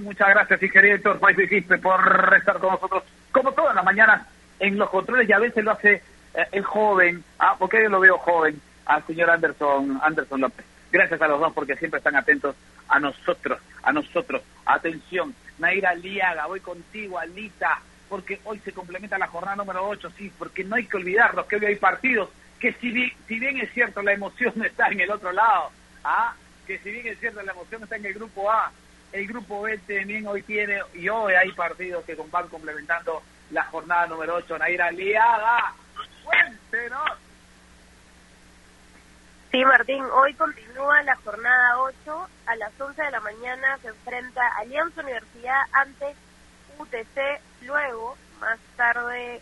[0.00, 0.60] Muchas gracias,
[1.20, 4.26] País Quispe, por estar con nosotros, como todas las mañanas,
[4.58, 6.02] en los controles, y a veces lo hace
[6.34, 10.64] eh, el joven, ah, porque yo lo veo joven, al señor Anderson, Anderson López.
[10.90, 12.56] Gracias a los dos porque siempre están atentos
[12.88, 14.42] a nosotros, a nosotros.
[14.64, 20.32] Atención, Naira Liaga, voy contigo, Alita, porque hoy se complementa la jornada número 8, sí,
[20.38, 23.70] porque no hay que olvidarnos que hoy hay partidos, que si bien, si bien es
[23.72, 25.70] cierto la emoción está en el otro lado,
[26.02, 26.34] ah,
[26.66, 28.72] que si bien es cierto la emoción está en el grupo A,
[29.12, 34.06] el grupo B también hoy tiene, y hoy hay partidos que van complementando la jornada
[34.06, 34.58] número 8.
[34.58, 35.74] Naira Liaga,
[36.24, 37.10] cuéntenos.
[39.50, 42.28] Sí, Martín, hoy continúa la jornada 8.
[42.46, 46.14] A las 11 de la mañana se enfrenta Alianza Universidad ante
[46.78, 47.40] UTC.
[47.62, 49.40] Luego, más tarde,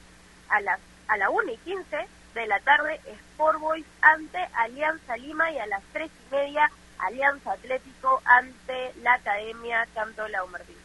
[0.48, 5.50] a las a la 1 y 15 de la tarde, Sport Boys ante Alianza Lima
[5.50, 10.76] y a las 3 y media Alianza Atlético ante la Academia Cantola Martín.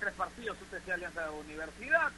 [0.00, 2.10] Tres partidos, UTC Alianza Universidad,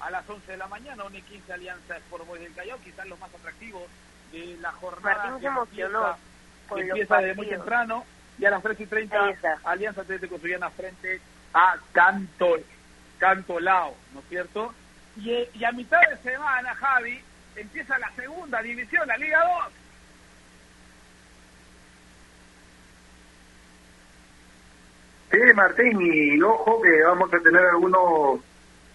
[0.00, 3.06] a las 11 de la mañana, 1 y 15 Alianza Sport Boys del Callao, quizás
[3.06, 3.86] lo más atractivo
[4.32, 5.16] de la jornada.
[5.16, 6.16] Martín se emocionó.
[6.76, 8.04] Empieza desde muy temprano
[8.38, 11.20] y a las 3 y 30 Alianza Atlético Suyana frente
[11.54, 12.56] a Canto,
[13.18, 14.74] Cantolao, ¿no es cierto?
[15.16, 17.22] Y, y a mitad de semana, Javi,
[17.54, 19.72] empieza la segunda división, la Liga 2.
[25.36, 28.40] Sí, Martín, y ojo que vamos a tener algunos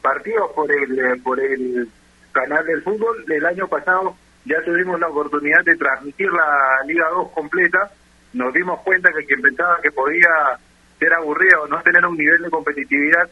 [0.01, 1.87] partidos por el eh, por el
[2.31, 3.23] canal del fútbol.
[3.29, 4.15] El año pasado
[4.45, 7.91] ya tuvimos la oportunidad de transmitir la Liga 2 completa.
[8.33, 10.29] Nos dimos cuenta que quien pensaba que podía
[10.97, 13.29] ser aburrido o no tener un nivel de competitividad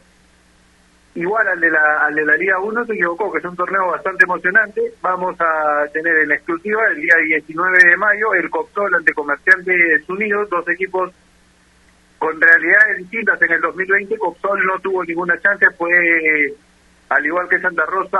[1.15, 3.87] igual al de la, al de la Liga 1 se equivocó, que es un torneo
[3.87, 4.81] bastante emocionante.
[5.01, 10.47] Vamos a tener en exclusiva el día 19 de mayo el Copsol ante Comerciantes Unidos,
[10.51, 11.11] dos equipos
[12.19, 13.41] con realidades distintas.
[13.41, 15.89] En el 2020 Copsol no tuvo ninguna chance, fue
[17.09, 18.19] al igual que Santa Rosa,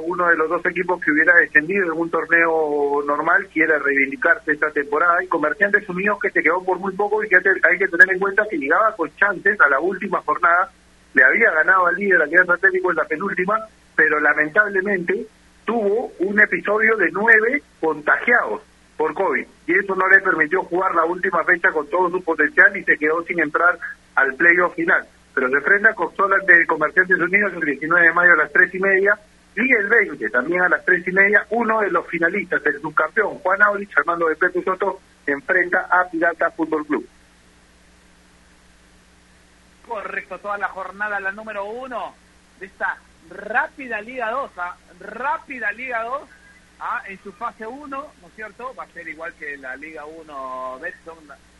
[0.00, 4.70] uno de los dos equipos que hubiera descendido en un torneo normal quiere reivindicarse esta
[4.70, 8.12] temporada y Comerciantes Unidos que se quedó por muy poco y que hay que tener
[8.12, 10.70] en cuenta que llegaba con chances a la última jornada,
[11.14, 13.58] le había ganado al líder Alianza Atlético en la penúltima,
[13.96, 15.26] pero lamentablemente
[15.64, 18.62] tuvo un episodio de nueve contagiados
[18.98, 22.76] por COVID y eso no le permitió jugar la última fecha con todo su potencial
[22.76, 23.78] y se quedó sin entrar
[24.14, 28.32] al playoff final pero se enfrenta con Solas de Comerciantes Unidos el 19 de mayo
[28.32, 29.18] a las 3 y media
[29.54, 33.38] y el 20 también a las 3 y media uno de los finalistas, el subcampeón
[33.38, 37.08] Juan Aulich, Armando de Pepe Soto, enfrenta a Pirata Fútbol Club.
[39.86, 42.14] Correcto, toda la jornada, la número uno
[42.60, 42.98] de esta
[43.30, 44.76] rápida Liga 2, ¿ah?
[45.00, 46.22] rápida Liga 2,
[46.80, 47.02] ¿ah?
[47.06, 48.74] en su fase 1, ¿no es cierto?
[48.74, 51.18] Va a ser igual que la Liga 1 Betson,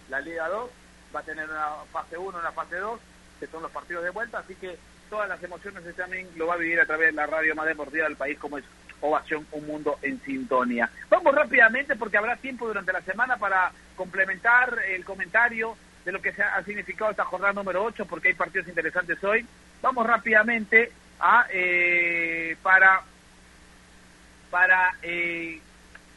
[0.08, 0.70] la, Liga 2,
[1.14, 3.00] va a tener una fase 1, una fase 2,
[3.40, 4.78] que son los partidos de vuelta, así que
[5.10, 7.66] todas las emociones de también lo va a vivir a través de la radio más
[7.66, 8.64] deportiva del país como es
[9.00, 10.90] Ovación Un Mundo en Sintonía.
[11.08, 16.32] Vamos rápidamente porque habrá tiempo durante la semana para complementar el comentario de lo que
[16.32, 19.46] se ha significado esta jornada número 8 porque hay partidos interesantes hoy.
[19.82, 20.90] Vamos rápidamente
[21.20, 23.02] a, eh, para,
[24.50, 25.60] para eh,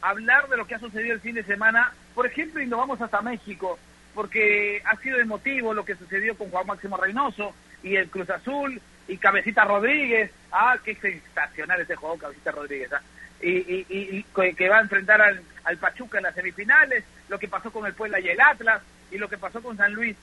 [0.02, 1.94] hablar de lo que ha sucedido el fin de semana.
[2.16, 3.80] Por ejemplo, y nos vamos hasta México,
[4.14, 7.54] porque ha sido emotivo lo que sucedió con Juan Máximo Reynoso
[7.84, 10.32] y el Cruz Azul y Cabecita Rodríguez.
[10.52, 12.92] Ah, qué sensacional ese juego, Cabecita Rodríguez.
[12.94, 13.02] ¿ah?
[13.42, 14.26] Y, y,
[14.56, 17.94] que va a enfrentar al, al, Pachuca en las semifinales, lo que pasó con el
[17.94, 20.16] Puebla y el Atlas, y lo que pasó con San Luis,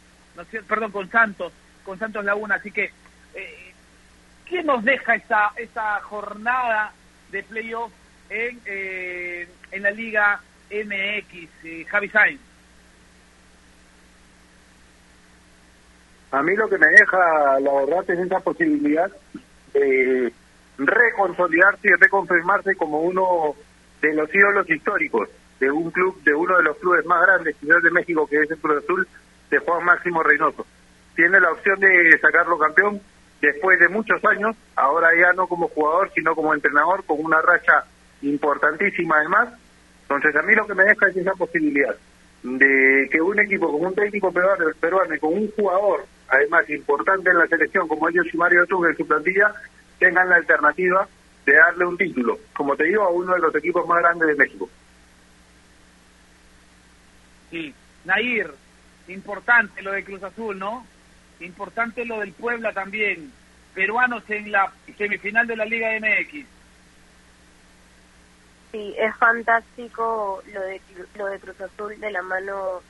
[0.69, 1.53] perdón, con Santos,
[1.85, 2.57] con Santos Laguna.
[2.57, 2.93] Así que
[3.35, 3.69] eh,
[4.49, 6.93] ¿Qué nos deja esta, esta jornada
[7.31, 7.93] de playoff
[8.31, 12.41] en, eh, en la Liga MX, eh, Javi Sainz?
[16.31, 19.11] A mí lo que me deja, la verdad, es esa posibilidad
[19.73, 20.33] de
[20.77, 23.55] reconsolidarse y reconfirmarse como uno
[24.03, 27.91] de los ídolos históricos de un club, de uno de los clubes más grandes de
[27.91, 29.09] México, que es el Cruz Azul,
[29.51, 30.67] de Juan Máximo Reynoso.
[31.17, 33.01] Tiene la opción de sacarlo campeón,
[33.41, 37.85] después de muchos años, ahora ya no como jugador, sino como entrenador, con una racha
[38.23, 39.49] importantísima además.
[40.03, 41.95] Entonces a mí lo que me deja es esa posibilidad
[42.43, 47.31] de que un equipo con un técnico peruano, peruano y con un jugador, además importante
[47.31, 49.53] en la selección, como ellos y Mario Tugue en su plantilla,
[49.99, 51.09] tengan la alternativa
[51.45, 54.35] de darle un título, como te digo, a uno de los equipos más grandes de
[54.35, 54.69] México.
[57.51, 57.75] Sí,
[58.05, 58.53] Nair,
[59.09, 60.87] importante lo de Cruz Azul, ¿no?
[61.41, 63.33] Importante lo del Puebla también.
[63.75, 66.47] Peruanos en la semifinal de la Liga MX.
[68.73, 70.81] Sí, es fantástico lo de,
[71.17, 72.83] lo de Cruz Azul de la mano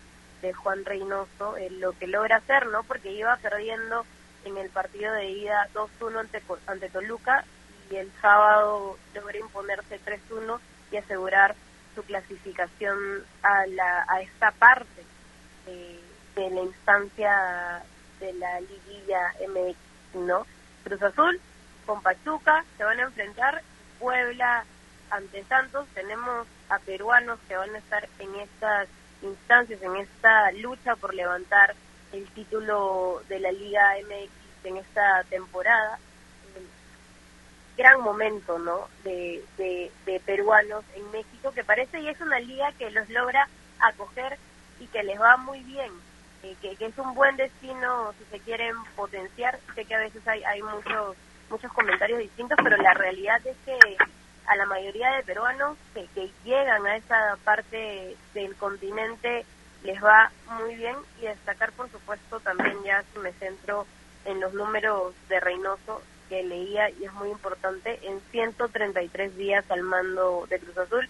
[0.43, 2.83] de Juan Reynoso, lo que logra hacer, ¿no?
[2.85, 4.05] Porque iba perdiendo
[4.45, 7.45] en el partido de ida 2-1 ante, ante Toluca
[7.91, 10.59] y el sábado logra imponerse 3-1
[10.91, 11.55] y asegurar
[11.95, 12.99] su clasificación
[13.43, 15.05] a, la, a esta parte
[15.67, 17.83] de la instancia
[18.21, 20.47] de la liguilla MX, ¿no?
[20.85, 21.41] Cruz Azul
[21.87, 23.63] con Pachuca se van a enfrentar,
[23.99, 24.65] Puebla
[25.11, 28.89] ante Santos, tenemos a peruanos que van a estar en estas
[29.23, 31.75] instancias, en esta lucha por levantar
[32.13, 34.31] el título de la Liga MX
[34.65, 35.99] en esta temporada.
[37.77, 38.89] Gran momento, ¿no?
[39.05, 43.49] De, de, de peruanos en México, que parece y es una liga que los logra
[43.79, 44.37] acoger
[44.81, 45.93] y que les va muy bien.
[46.49, 49.59] Eh, que, es un buen destino si se quieren potenciar.
[49.75, 51.17] Sé que a veces hay, hay muchos,
[51.51, 53.79] muchos comentarios distintos, pero la realidad es que
[54.47, 59.45] a la mayoría de peruanos que, que llegan a esa parte del continente
[59.85, 63.87] les va muy bien y destacar por supuesto también ya me centro
[64.25, 69.83] en los números de Reynoso que leía y es muy importante en 133 días al
[69.83, 71.09] mando de Cruz Azul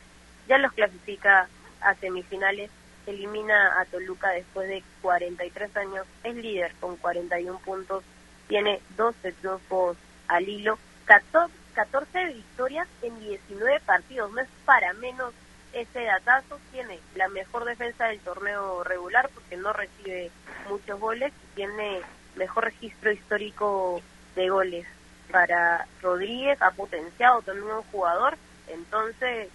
[0.49, 1.49] ya los clasifica
[1.80, 2.70] a semifinales
[3.11, 8.04] elimina a Toluca después de 43 años, es líder con 41 puntos,
[8.48, 9.96] tiene 12 triunfos
[10.26, 15.32] al hilo, 14, 14 victorias en 19 partidos, no es para menos
[15.72, 20.30] ese datazo, tiene la mejor defensa del torneo regular porque no recibe
[20.68, 22.00] muchos goles, tiene
[22.36, 24.00] mejor registro histórico
[24.34, 24.86] de goles.
[25.30, 28.38] Para Rodríguez, ha potenciado también un jugador,
[28.68, 29.48] entonces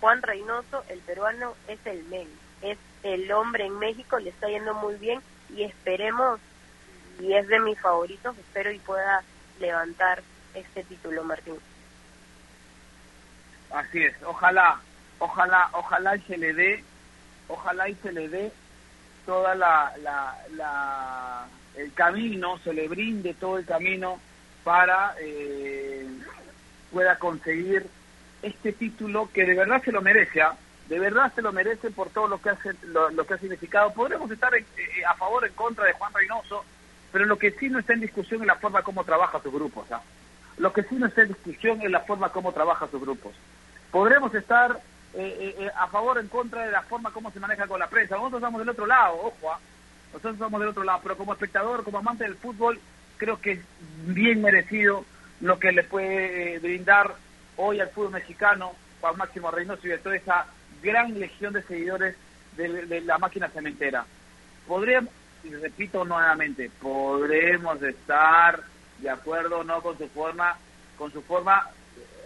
[0.00, 2.28] Juan Reynoso, el peruano, es el men,
[2.62, 5.20] es el hombre en México, le está yendo muy bien
[5.54, 6.40] y esperemos,
[7.20, 9.22] y es de mis favoritos, espero y pueda
[9.58, 10.22] levantar
[10.54, 11.56] este título, Martín.
[13.70, 14.80] Así es, ojalá,
[15.18, 16.84] ojalá, ojalá y se le dé,
[17.48, 18.52] ojalá y se le dé
[19.26, 21.46] toda la, la, la
[21.76, 24.18] el camino, se le brinde todo el camino
[24.64, 26.06] para eh,
[26.90, 27.86] pueda conseguir
[28.42, 30.42] este título que de verdad se lo merece.
[30.42, 30.56] ¿ah?
[30.90, 33.94] De verdad se lo merece por todo lo que, hace, lo, que ha significado.
[33.94, 34.64] Podremos estar eh,
[35.08, 36.64] a favor o en contra de Juan Reynoso,
[37.12, 39.86] pero lo que sí no está en discusión es la forma como trabaja su grupo.
[40.58, 43.36] Lo que sí no está en discusión es la forma como trabaja sus grupos.
[43.92, 44.80] Podremos estar
[45.14, 47.88] eh, eh, a favor o en contra de la forma como se maneja con la
[47.88, 48.16] prensa.
[48.16, 49.60] Nosotros estamos del otro lado, ojo, ¿ah?
[50.12, 52.80] nosotros estamos del otro lado, pero como espectador, como amante del fútbol,
[53.16, 53.60] creo que es
[54.06, 55.04] bien merecido
[55.40, 57.14] lo que le puede brindar
[57.56, 60.46] hoy al fútbol mexicano Juan Máximo Reynoso y de toda esa
[60.82, 62.16] gran legión de seguidores
[62.56, 64.04] de, la máquina cementera.
[64.66, 65.10] Podríamos,
[65.44, 68.62] y repito nuevamente, podremos estar
[68.98, 70.56] de acuerdo no con su forma,
[70.98, 71.68] con su forma,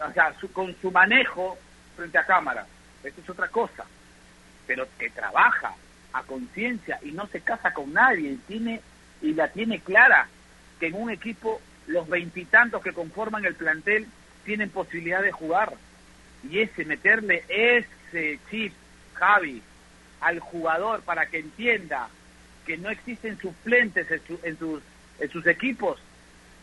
[0.07, 1.57] o sea, con su manejo
[1.97, 2.67] frente a cámara.
[3.03, 3.85] Esto es otra cosa.
[4.67, 5.75] Pero que trabaja
[6.13, 8.81] a conciencia y no se casa con nadie, tiene
[9.21, 10.29] y la tiene clara
[10.79, 14.07] que en un equipo los veintitantos que conforman el plantel
[14.45, 15.75] tienen posibilidad de jugar.
[16.49, 17.89] Y ese, meterle ese
[18.51, 18.73] chip,
[19.15, 19.63] Javi,
[20.21, 22.09] al jugador para que entienda
[22.67, 24.83] que no existen suplentes en, en, sus,
[25.19, 26.01] en sus equipos,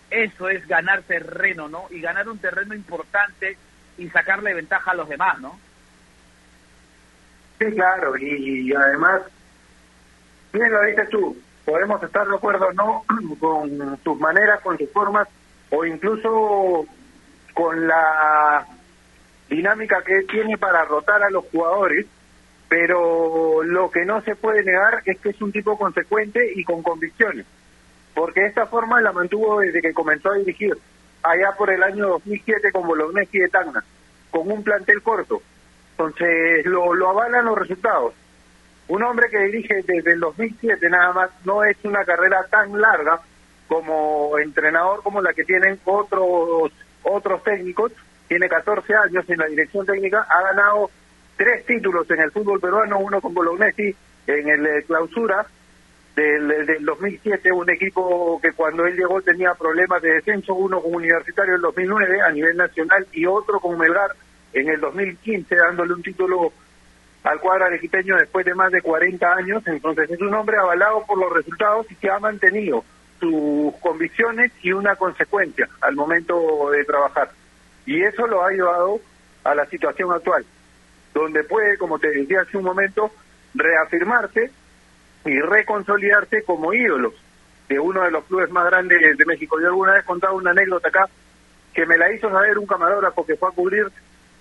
[0.09, 1.85] eso es ganar terreno, ¿no?
[1.89, 3.57] Y ganar un terreno importante
[3.97, 5.57] y sacarle ventaja a los demás, ¿no?
[7.59, 9.21] Sí, claro, y, además,
[10.51, 13.03] bien lo dices tú, podemos estar de acuerdo no
[13.39, 15.27] con tus maneras, con tus formas,
[15.69, 16.85] o incluso
[17.53, 18.65] con la
[19.61, 22.07] dinámica que tiene para rotar a los jugadores,
[22.67, 26.81] pero lo que no se puede negar es que es un tipo consecuente y con
[26.81, 27.45] convicciones,
[28.15, 30.75] porque esta forma la mantuvo desde que comenzó a dirigir,
[31.21, 33.83] allá por el año 2007 con Bolognesi de Tacna,
[34.31, 35.43] con un plantel corto.
[35.91, 38.15] Entonces lo, lo avalan los resultados.
[38.87, 43.21] Un hombre que dirige desde el 2007 nada más no es una carrera tan larga
[43.67, 46.71] como entrenador como la que tienen otros
[47.03, 47.91] otros técnicos.
[48.31, 50.89] Tiene 14 años en la dirección técnica, ha ganado
[51.35, 53.93] tres títulos en el fútbol peruano, uno con Bolognesi
[54.25, 55.45] en el eh, clausura
[56.15, 60.95] del, del 2007, un equipo que cuando él llegó tenía problemas de descenso, uno con
[60.95, 64.11] Universitario en el 2009 a nivel nacional y otro con Melgar
[64.53, 66.53] en el 2015, dándole un título
[67.23, 69.61] al cuadro arequipeño después de más de 40 años.
[69.65, 72.85] Entonces es un hombre avalado por los resultados y que ha mantenido
[73.19, 77.29] sus convicciones y una consecuencia al momento de trabajar.
[77.85, 78.99] Y eso lo ha llevado
[79.43, 80.45] a la situación actual
[81.13, 83.11] donde puede, como te decía hace un momento,
[83.53, 84.51] reafirmarse
[85.25, 87.13] y reconsolidarse como ídolos
[87.67, 89.59] de uno de los clubes más grandes de México.
[89.59, 91.09] Yo alguna vez contaba una anécdota acá
[91.73, 93.87] que me la hizo saber un camarógrafo que fue a cubrir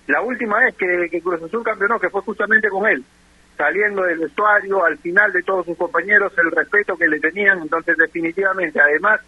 [0.07, 3.03] la última vez que, que Cruz Azul campeonó, que fue justamente con él,
[3.57, 7.95] saliendo del vestuario, al final de todos sus compañeros, el respeto que le tenían, entonces
[7.97, 9.21] definitivamente, además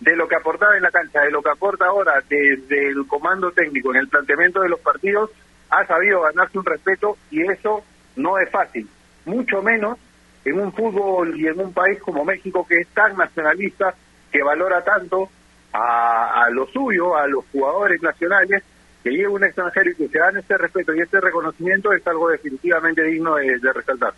[0.00, 3.50] de lo que aportaba en la cancha, de lo que aporta ahora desde el comando
[3.52, 5.30] técnico en el planteamiento de los partidos,
[5.70, 7.82] ha sabido ganarse un respeto y eso
[8.16, 8.88] no es fácil,
[9.24, 9.98] mucho menos
[10.44, 13.94] en un fútbol y en un país como México que es tan nacionalista,
[14.30, 15.28] que valora tanto
[15.72, 18.62] a, lo suyo, a los jugadores nacionales,
[19.02, 22.28] que llegue un extranjero y que se dan este respeto y este reconocimiento es algo
[22.28, 24.14] definitivamente digno de resaltar.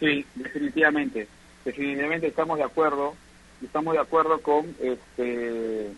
[0.00, 1.26] Sí, definitivamente,
[1.64, 3.14] definitivamente estamos de acuerdo,
[3.62, 5.92] estamos de acuerdo con este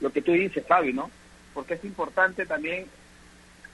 [0.00, 1.10] lo que tú dices, Fabi, ¿no?
[1.54, 2.86] porque es importante también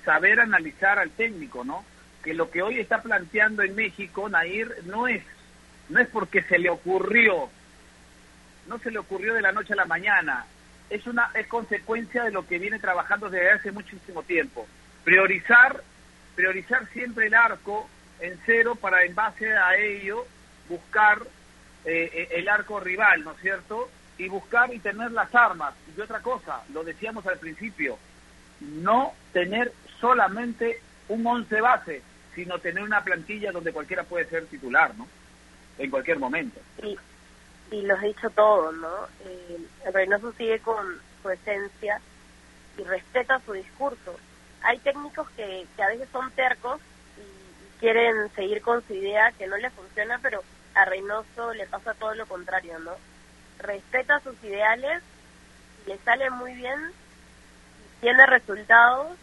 [0.05, 1.85] saber analizar al técnico, ¿no?
[2.23, 5.23] Que lo que hoy está planteando en México, Nair, no es,
[5.89, 7.49] no es porque se le ocurrió,
[8.69, 10.47] no se le ocurrió de la noche a la mañana,
[10.89, 14.67] es una es consecuencia de lo que viene trabajando desde hace muchísimo tiempo.
[15.05, 15.83] Priorizar,
[16.35, 17.89] priorizar siempre el arco
[18.21, 20.25] en cero para en base a ello
[20.69, 21.21] buscar
[21.87, 23.89] eh, eh, el arco rival, ¿no es cierto?
[24.19, 25.75] y buscar y tener las armas.
[25.97, 27.99] Y otra cosa, lo decíamos al principio,
[28.61, 32.03] no tener solamente un once base,
[32.35, 35.07] sino tener una plantilla donde cualquiera puede ser titular, ¿no?
[35.79, 36.61] En cualquier momento.
[36.83, 36.97] Y,
[37.71, 39.07] y lo has dicho todo, ¿no?
[39.25, 39.59] Eh,
[39.93, 42.01] Reynoso sigue con su esencia
[42.79, 44.19] y respeta su discurso.
[44.63, 46.81] Hay técnicos que, que a veces son tercos
[47.19, 50.43] y quieren seguir con su idea que no le funciona, pero
[50.77, 52.93] a Reynoso le pasa todo lo contrario, ¿no?
[53.59, 55.03] respeta sus ideales,
[55.87, 56.93] le sale muy bien,
[58.01, 59.17] tiene resultados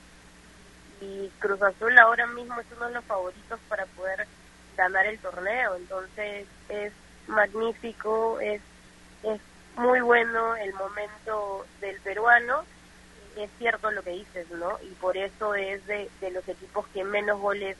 [1.01, 4.27] y Cruz Azul ahora mismo es uno de los favoritos para poder
[4.77, 6.93] ganar el torneo, entonces es
[7.27, 8.61] magnífico, es,
[9.23, 9.39] es
[9.75, 12.63] muy bueno el momento del peruano,
[13.37, 14.77] es cierto lo que dices, ¿no?
[14.83, 17.77] Y por eso es de, de los equipos que menos goles,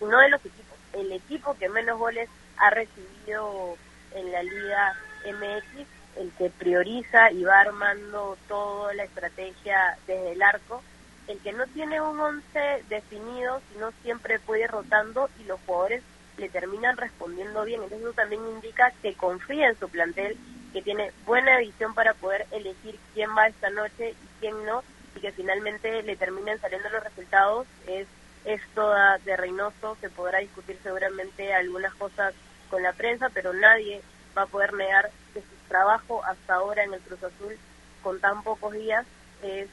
[0.00, 2.28] no de los equipos, el equipo que menos goles
[2.58, 3.76] ha recibido
[4.14, 4.94] en la liga
[5.26, 5.86] MX,
[6.16, 10.82] el que prioriza y va armando toda la estrategia desde el arco,
[11.28, 16.02] el que no tiene un once definido, sino siempre puede ir rotando y los jugadores
[16.38, 17.82] le terminan respondiendo bien.
[17.82, 20.36] Entonces eso también indica que confía en su plantel,
[20.72, 24.82] que tiene buena visión para poder elegir quién va esta noche y quién no,
[25.16, 27.66] y que finalmente le terminen saliendo los resultados.
[27.86, 28.06] Es
[28.44, 28.94] esto
[29.24, 32.34] de Reynoso, se podrá discutir seguramente algunas cosas
[32.70, 34.02] con la prensa, pero nadie
[34.36, 37.56] va a poder negar que su trabajo hasta ahora en el Cruz Azul
[38.02, 39.06] con tan pocos días
[39.42, 39.68] es,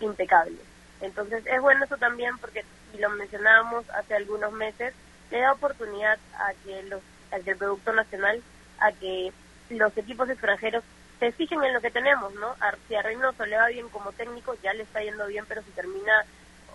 [0.00, 0.56] impecable.
[1.00, 4.94] Entonces es bueno eso también porque, y lo mencionábamos hace algunos meses,
[5.30, 7.00] le da oportunidad a que los
[7.32, 8.42] al del producto nacional
[8.78, 9.32] a que
[9.70, 10.84] los equipos extranjeros
[11.18, 12.54] se fijen en lo que tenemos, ¿no?
[12.88, 15.70] si a Reynoso le va bien como técnico, ya le está yendo bien, pero si
[15.70, 16.24] termina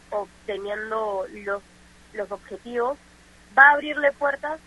[0.10, 1.62] obteniendo los,
[2.14, 2.98] los objetivos,
[3.58, 4.60] va a abrirle puertas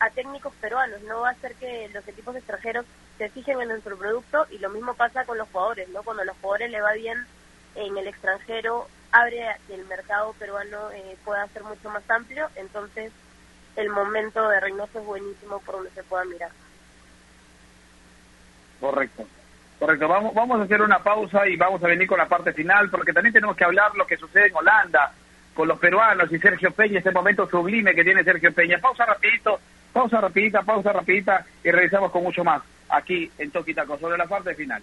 [0.00, 2.86] a técnicos peruanos, no va a hacer que los equipos extranjeros
[3.18, 6.02] se fijen en nuestro producto y lo mismo pasa con los jugadores, ¿no?
[6.02, 7.18] Cuando a los jugadores le va bien
[7.74, 13.12] en el extranjero, abre que el mercado peruano eh, pueda ser mucho más amplio, entonces
[13.76, 16.50] el momento de Reynoso es buenísimo por donde se pueda mirar.
[18.80, 19.26] Correcto.
[19.78, 22.90] Correcto, vamos, vamos a hacer una pausa y vamos a venir con la parte final,
[22.90, 25.12] porque también tenemos que hablar lo que sucede en Holanda,
[25.54, 28.78] con los peruanos y Sergio Peña, este momento sublime que tiene Sergio Peña.
[28.78, 29.58] Pausa rapidito,
[29.92, 34.54] pausa rapidita, pausa rapidita y regresamos con mucho más aquí en Toquitaco sobre la parte
[34.54, 34.82] final.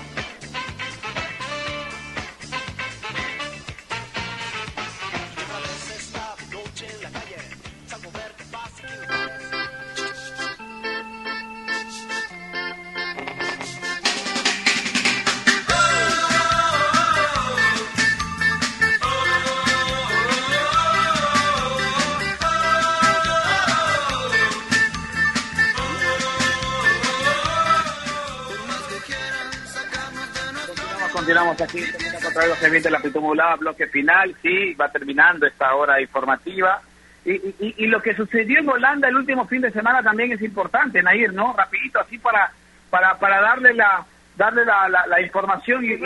[31.51, 36.81] Continuamos aquí contra los de la Pitumulada, bloque final, sí, va terminando esta hora informativa.
[37.23, 40.41] Y, y, y, lo que sucedió en Holanda el último fin de semana también es
[40.41, 41.53] importante, Nair, ¿no?
[41.53, 42.51] Rapidito, así para
[42.89, 44.03] para para darle la
[44.35, 45.99] darle la, la, información y,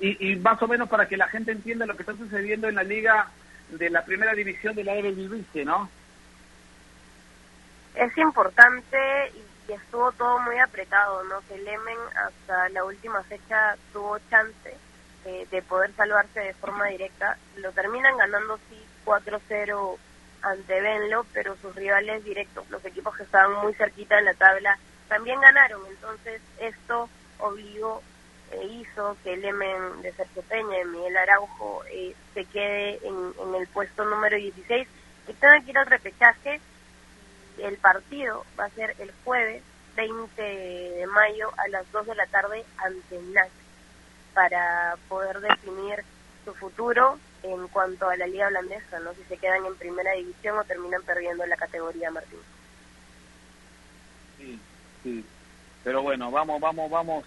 [0.00, 2.84] y, más o menos para que la gente entienda lo que está sucediendo en la
[2.84, 3.28] liga
[3.68, 5.90] de la primera división de la Eredivisie, ¿no?
[7.94, 8.96] Es importante
[9.68, 11.42] y estuvo todo muy apretado, ¿no?
[11.48, 14.74] Que Lemen hasta la última fecha tuvo chance
[15.24, 17.36] eh, de poder salvarse de forma directa.
[17.56, 19.96] Lo terminan ganando sí 4-0
[20.42, 24.78] ante Benlo, pero sus rivales directos, los equipos que estaban muy cerquita en la tabla,
[25.08, 25.82] también ganaron.
[25.86, 27.08] Entonces esto
[27.38, 28.02] obligó
[28.52, 33.54] e hizo que el Lemen de Sergio Peña y Miguel Araujo eh, se quede en,
[33.54, 34.86] el puesto número 16
[35.28, 36.60] y tenga que ir al repechaje
[37.58, 39.62] el partido va a ser el jueves
[39.96, 43.50] 20 de mayo a las 2 de la tarde ante NAC
[44.34, 46.04] para poder definir
[46.44, 49.12] su futuro en cuanto a la liga holandesa, ¿no?
[49.14, 52.38] Si se quedan en primera división o terminan perdiendo la categoría, Martín.
[54.38, 54.60] Sí,
[55.02, 55.24] sí.
[55.84, 57.24] Pero bueno, vamos, vamos, vamos,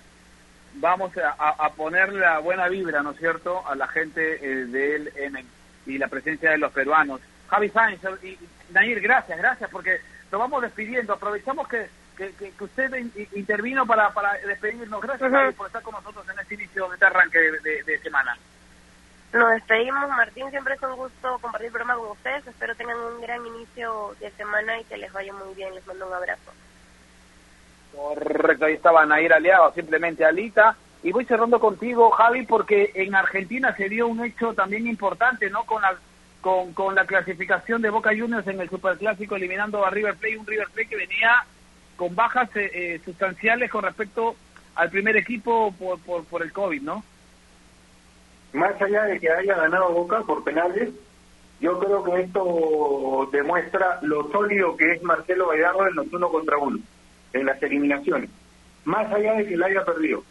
[0.75, 5.43] vamos a, poner la buena vibra, ¿no es cierto?, a la gente eh, del M
[5.85, 7.21] y la presencia de los peruanos.
[7.47, 8.37] Javi Sáenz y
[8.71, 9.99] Nair, gracias, gracias, porque
[10.31, 11.13] lo vamos despidiendo.
[11.13, 12.91] Aprovechamos que, que, usted
[13.33, 15.01] intervino para, para despedirnos.
[15.01, 18.37] Gracias por estar con nosotros en este inicio de este arranque de, semana.
[19.33, 20.49] Nos despedimos, Martín.
[20.49, 22.47] Siempre es un gusto compartir el programa con ustedes.
[22.47, 25.75] Espero tengan un gran inicio de semana y que les vaya muy bien.
[25.75, 26.53] Les mando un abrazo.
[27.93, 30.75] Correcto, ahí estaba Nair Aliado, simplemente Alita.
[31.03, 35.65] Y voy cerrando contigo, Javi, porque en Argentina se dio un hecho también importante, ¿no?
[35.65, 35.95] Con la
[36.41, 40.45] con, con la clasificación de Boca Juniors en el Superclásico, eliminando a River Plate, un
[40.45, 41.43] River Plate que venía
[41.95, 44.35] con bajas eh, eh, sustanciales con respecto
[44.75, 47.03] al primer equipo por, por, el COVID, ¿no?
[48.53, 50.89] Más allá de que haya ganado Boca por penales,
[51.61, 56.57] yo creo que esto demuestra lo sólido que es Marcelo Gallardo en los uno contra
[56.57, 56.79] uno,
[57.33, 58.29] en las eliminaciones.
[58.83, 60.23] Más allá de que la haya perdido.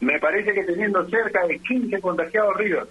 [0.00, 2.86] Me parece que teniendo cerca de 15 contagiados River,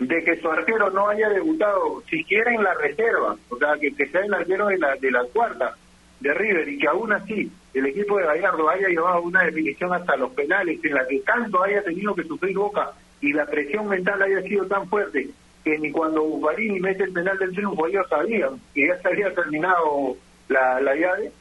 [0.00, 4.06] de que su arquero no haya debutado siquiera en la reserva, o sea, que, que
[4.08, 5.76] sea el arquero de la, de la cuarta
[6.22, 10.16] de River y que aún así el equipo de Gallardo haya llevado una definición hasta
[10.16, 14.22] los penales en la que tanto haya tenido que sufrir Boca y la presión mental
[14.22, 15.28] haya sido tan fuerte
[15.64, 19.34] que ni cuando Buffarini mete el penal del triunfo ellos sabían que ya se había
[19.34, 20.16] terminado
[20.48, 21.32] la, la llave,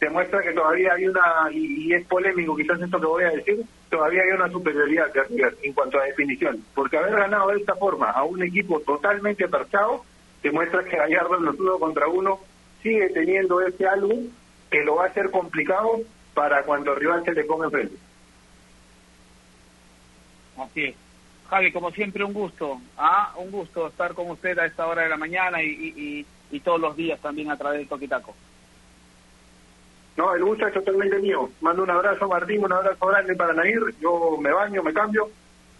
[0.00, 3.60] demuestra que todavía hay una, y, es polémico quizás esto que voy a decir,
[3.90, 7.74] todavía hay una superioridad de River en cuanto a definición, porque haber ganado de esta
[7.76, 10.04] forma a un equipo totalmente parchado
[10.42, 12.40] demuestra que Gallardo en los uno contra uno
[12.84, 14.14] sigue teniendo ese algo
[14.70, 16.00] que lo va a hacer complicado
[16.34, 17.96] para cuando el rival se le ponga enfrente.
[20.58, 20.94] Así es.
[21.48, 22.80] Javi, como siempre, un gusto.
[22.98, 23.32] ¿ah?
[23.38, 26.80] Un gusto estar con usted a esta hora de la mañana y, y, y todos
[26.80, 28.34] los días también a través de Toquitaco.
[30.16, 31.50] No, el gusto es totalmente mío.
[31.62, 33.80] Mando un abrazo, Martín, un abrazo grande para Nair.
[34.00, 35.30] Yo me baño, me cambio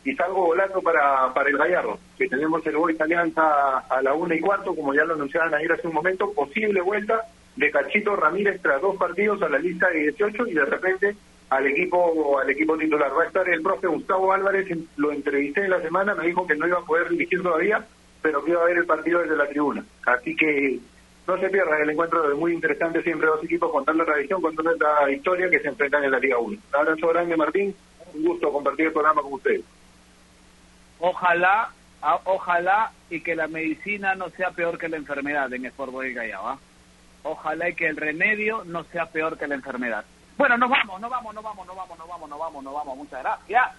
[0.05, 4.35] y salgo volando para, para el Gallardo, que tenemos el Boys Alianza a la una
[4.35, 7.23] y cuarto, como ya lo anunciaba Nair hace un momento, posible vuelta
[7.57, 11.17] de Cachito Ramírez tras dos partidos a la lista de 18 y de repente
[11.51, 13.11] al equipo al equipo titular.
[13.17, 16.57] Va a estar el profe Gustavo Álvarez, lo entrevisté en la semana, me dijo que
[16.57, 17.85] no iba a poder dirigir todavía,
[18.21, 19.85] pero que iba a ver el partido desde la tribuna.
[20.07, 20.81] Así que
[21.27, 24.73] no se pierda el encuentro es muy interesante, siempre dos equipos contando la tradición, contando
[24.75, 26.47] la historia que se enfrentan en la Liga 1.
[26.49, 27.75] Un abrazo grande, Martín,
[28.15, 29.63] un gusto compartir el programa con ustedes.
[31.07, 31.69] Ojalá,
[32.25, 36.59] ojalá y que la medicina no sea peor que la enfermedad en Sport Boy Callao.
[37.25, 40.03] Ojalá y que el remedio no sea peor que la enfermedad.
[40.39, 42.97] Bueno, nos vamos, nos vamos, nos vamos, nos vamos, nos vamos, nos vamos, nos vamos.
[42.97, 43.73] Muchas gracias.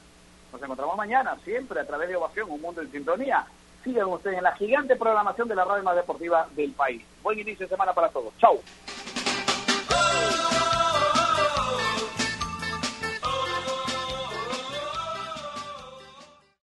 [0.53, 3.43] Nos encontramos mañana, siempre a través de Ovación, un mundo en sintonía.
[3.83, 7.03] Sigan ustedes en la gigante programación de la radio más deportiva del país.
[7.23, 8.37] Buen inicio de semana para todos.
[8.37, 8.61] Chau.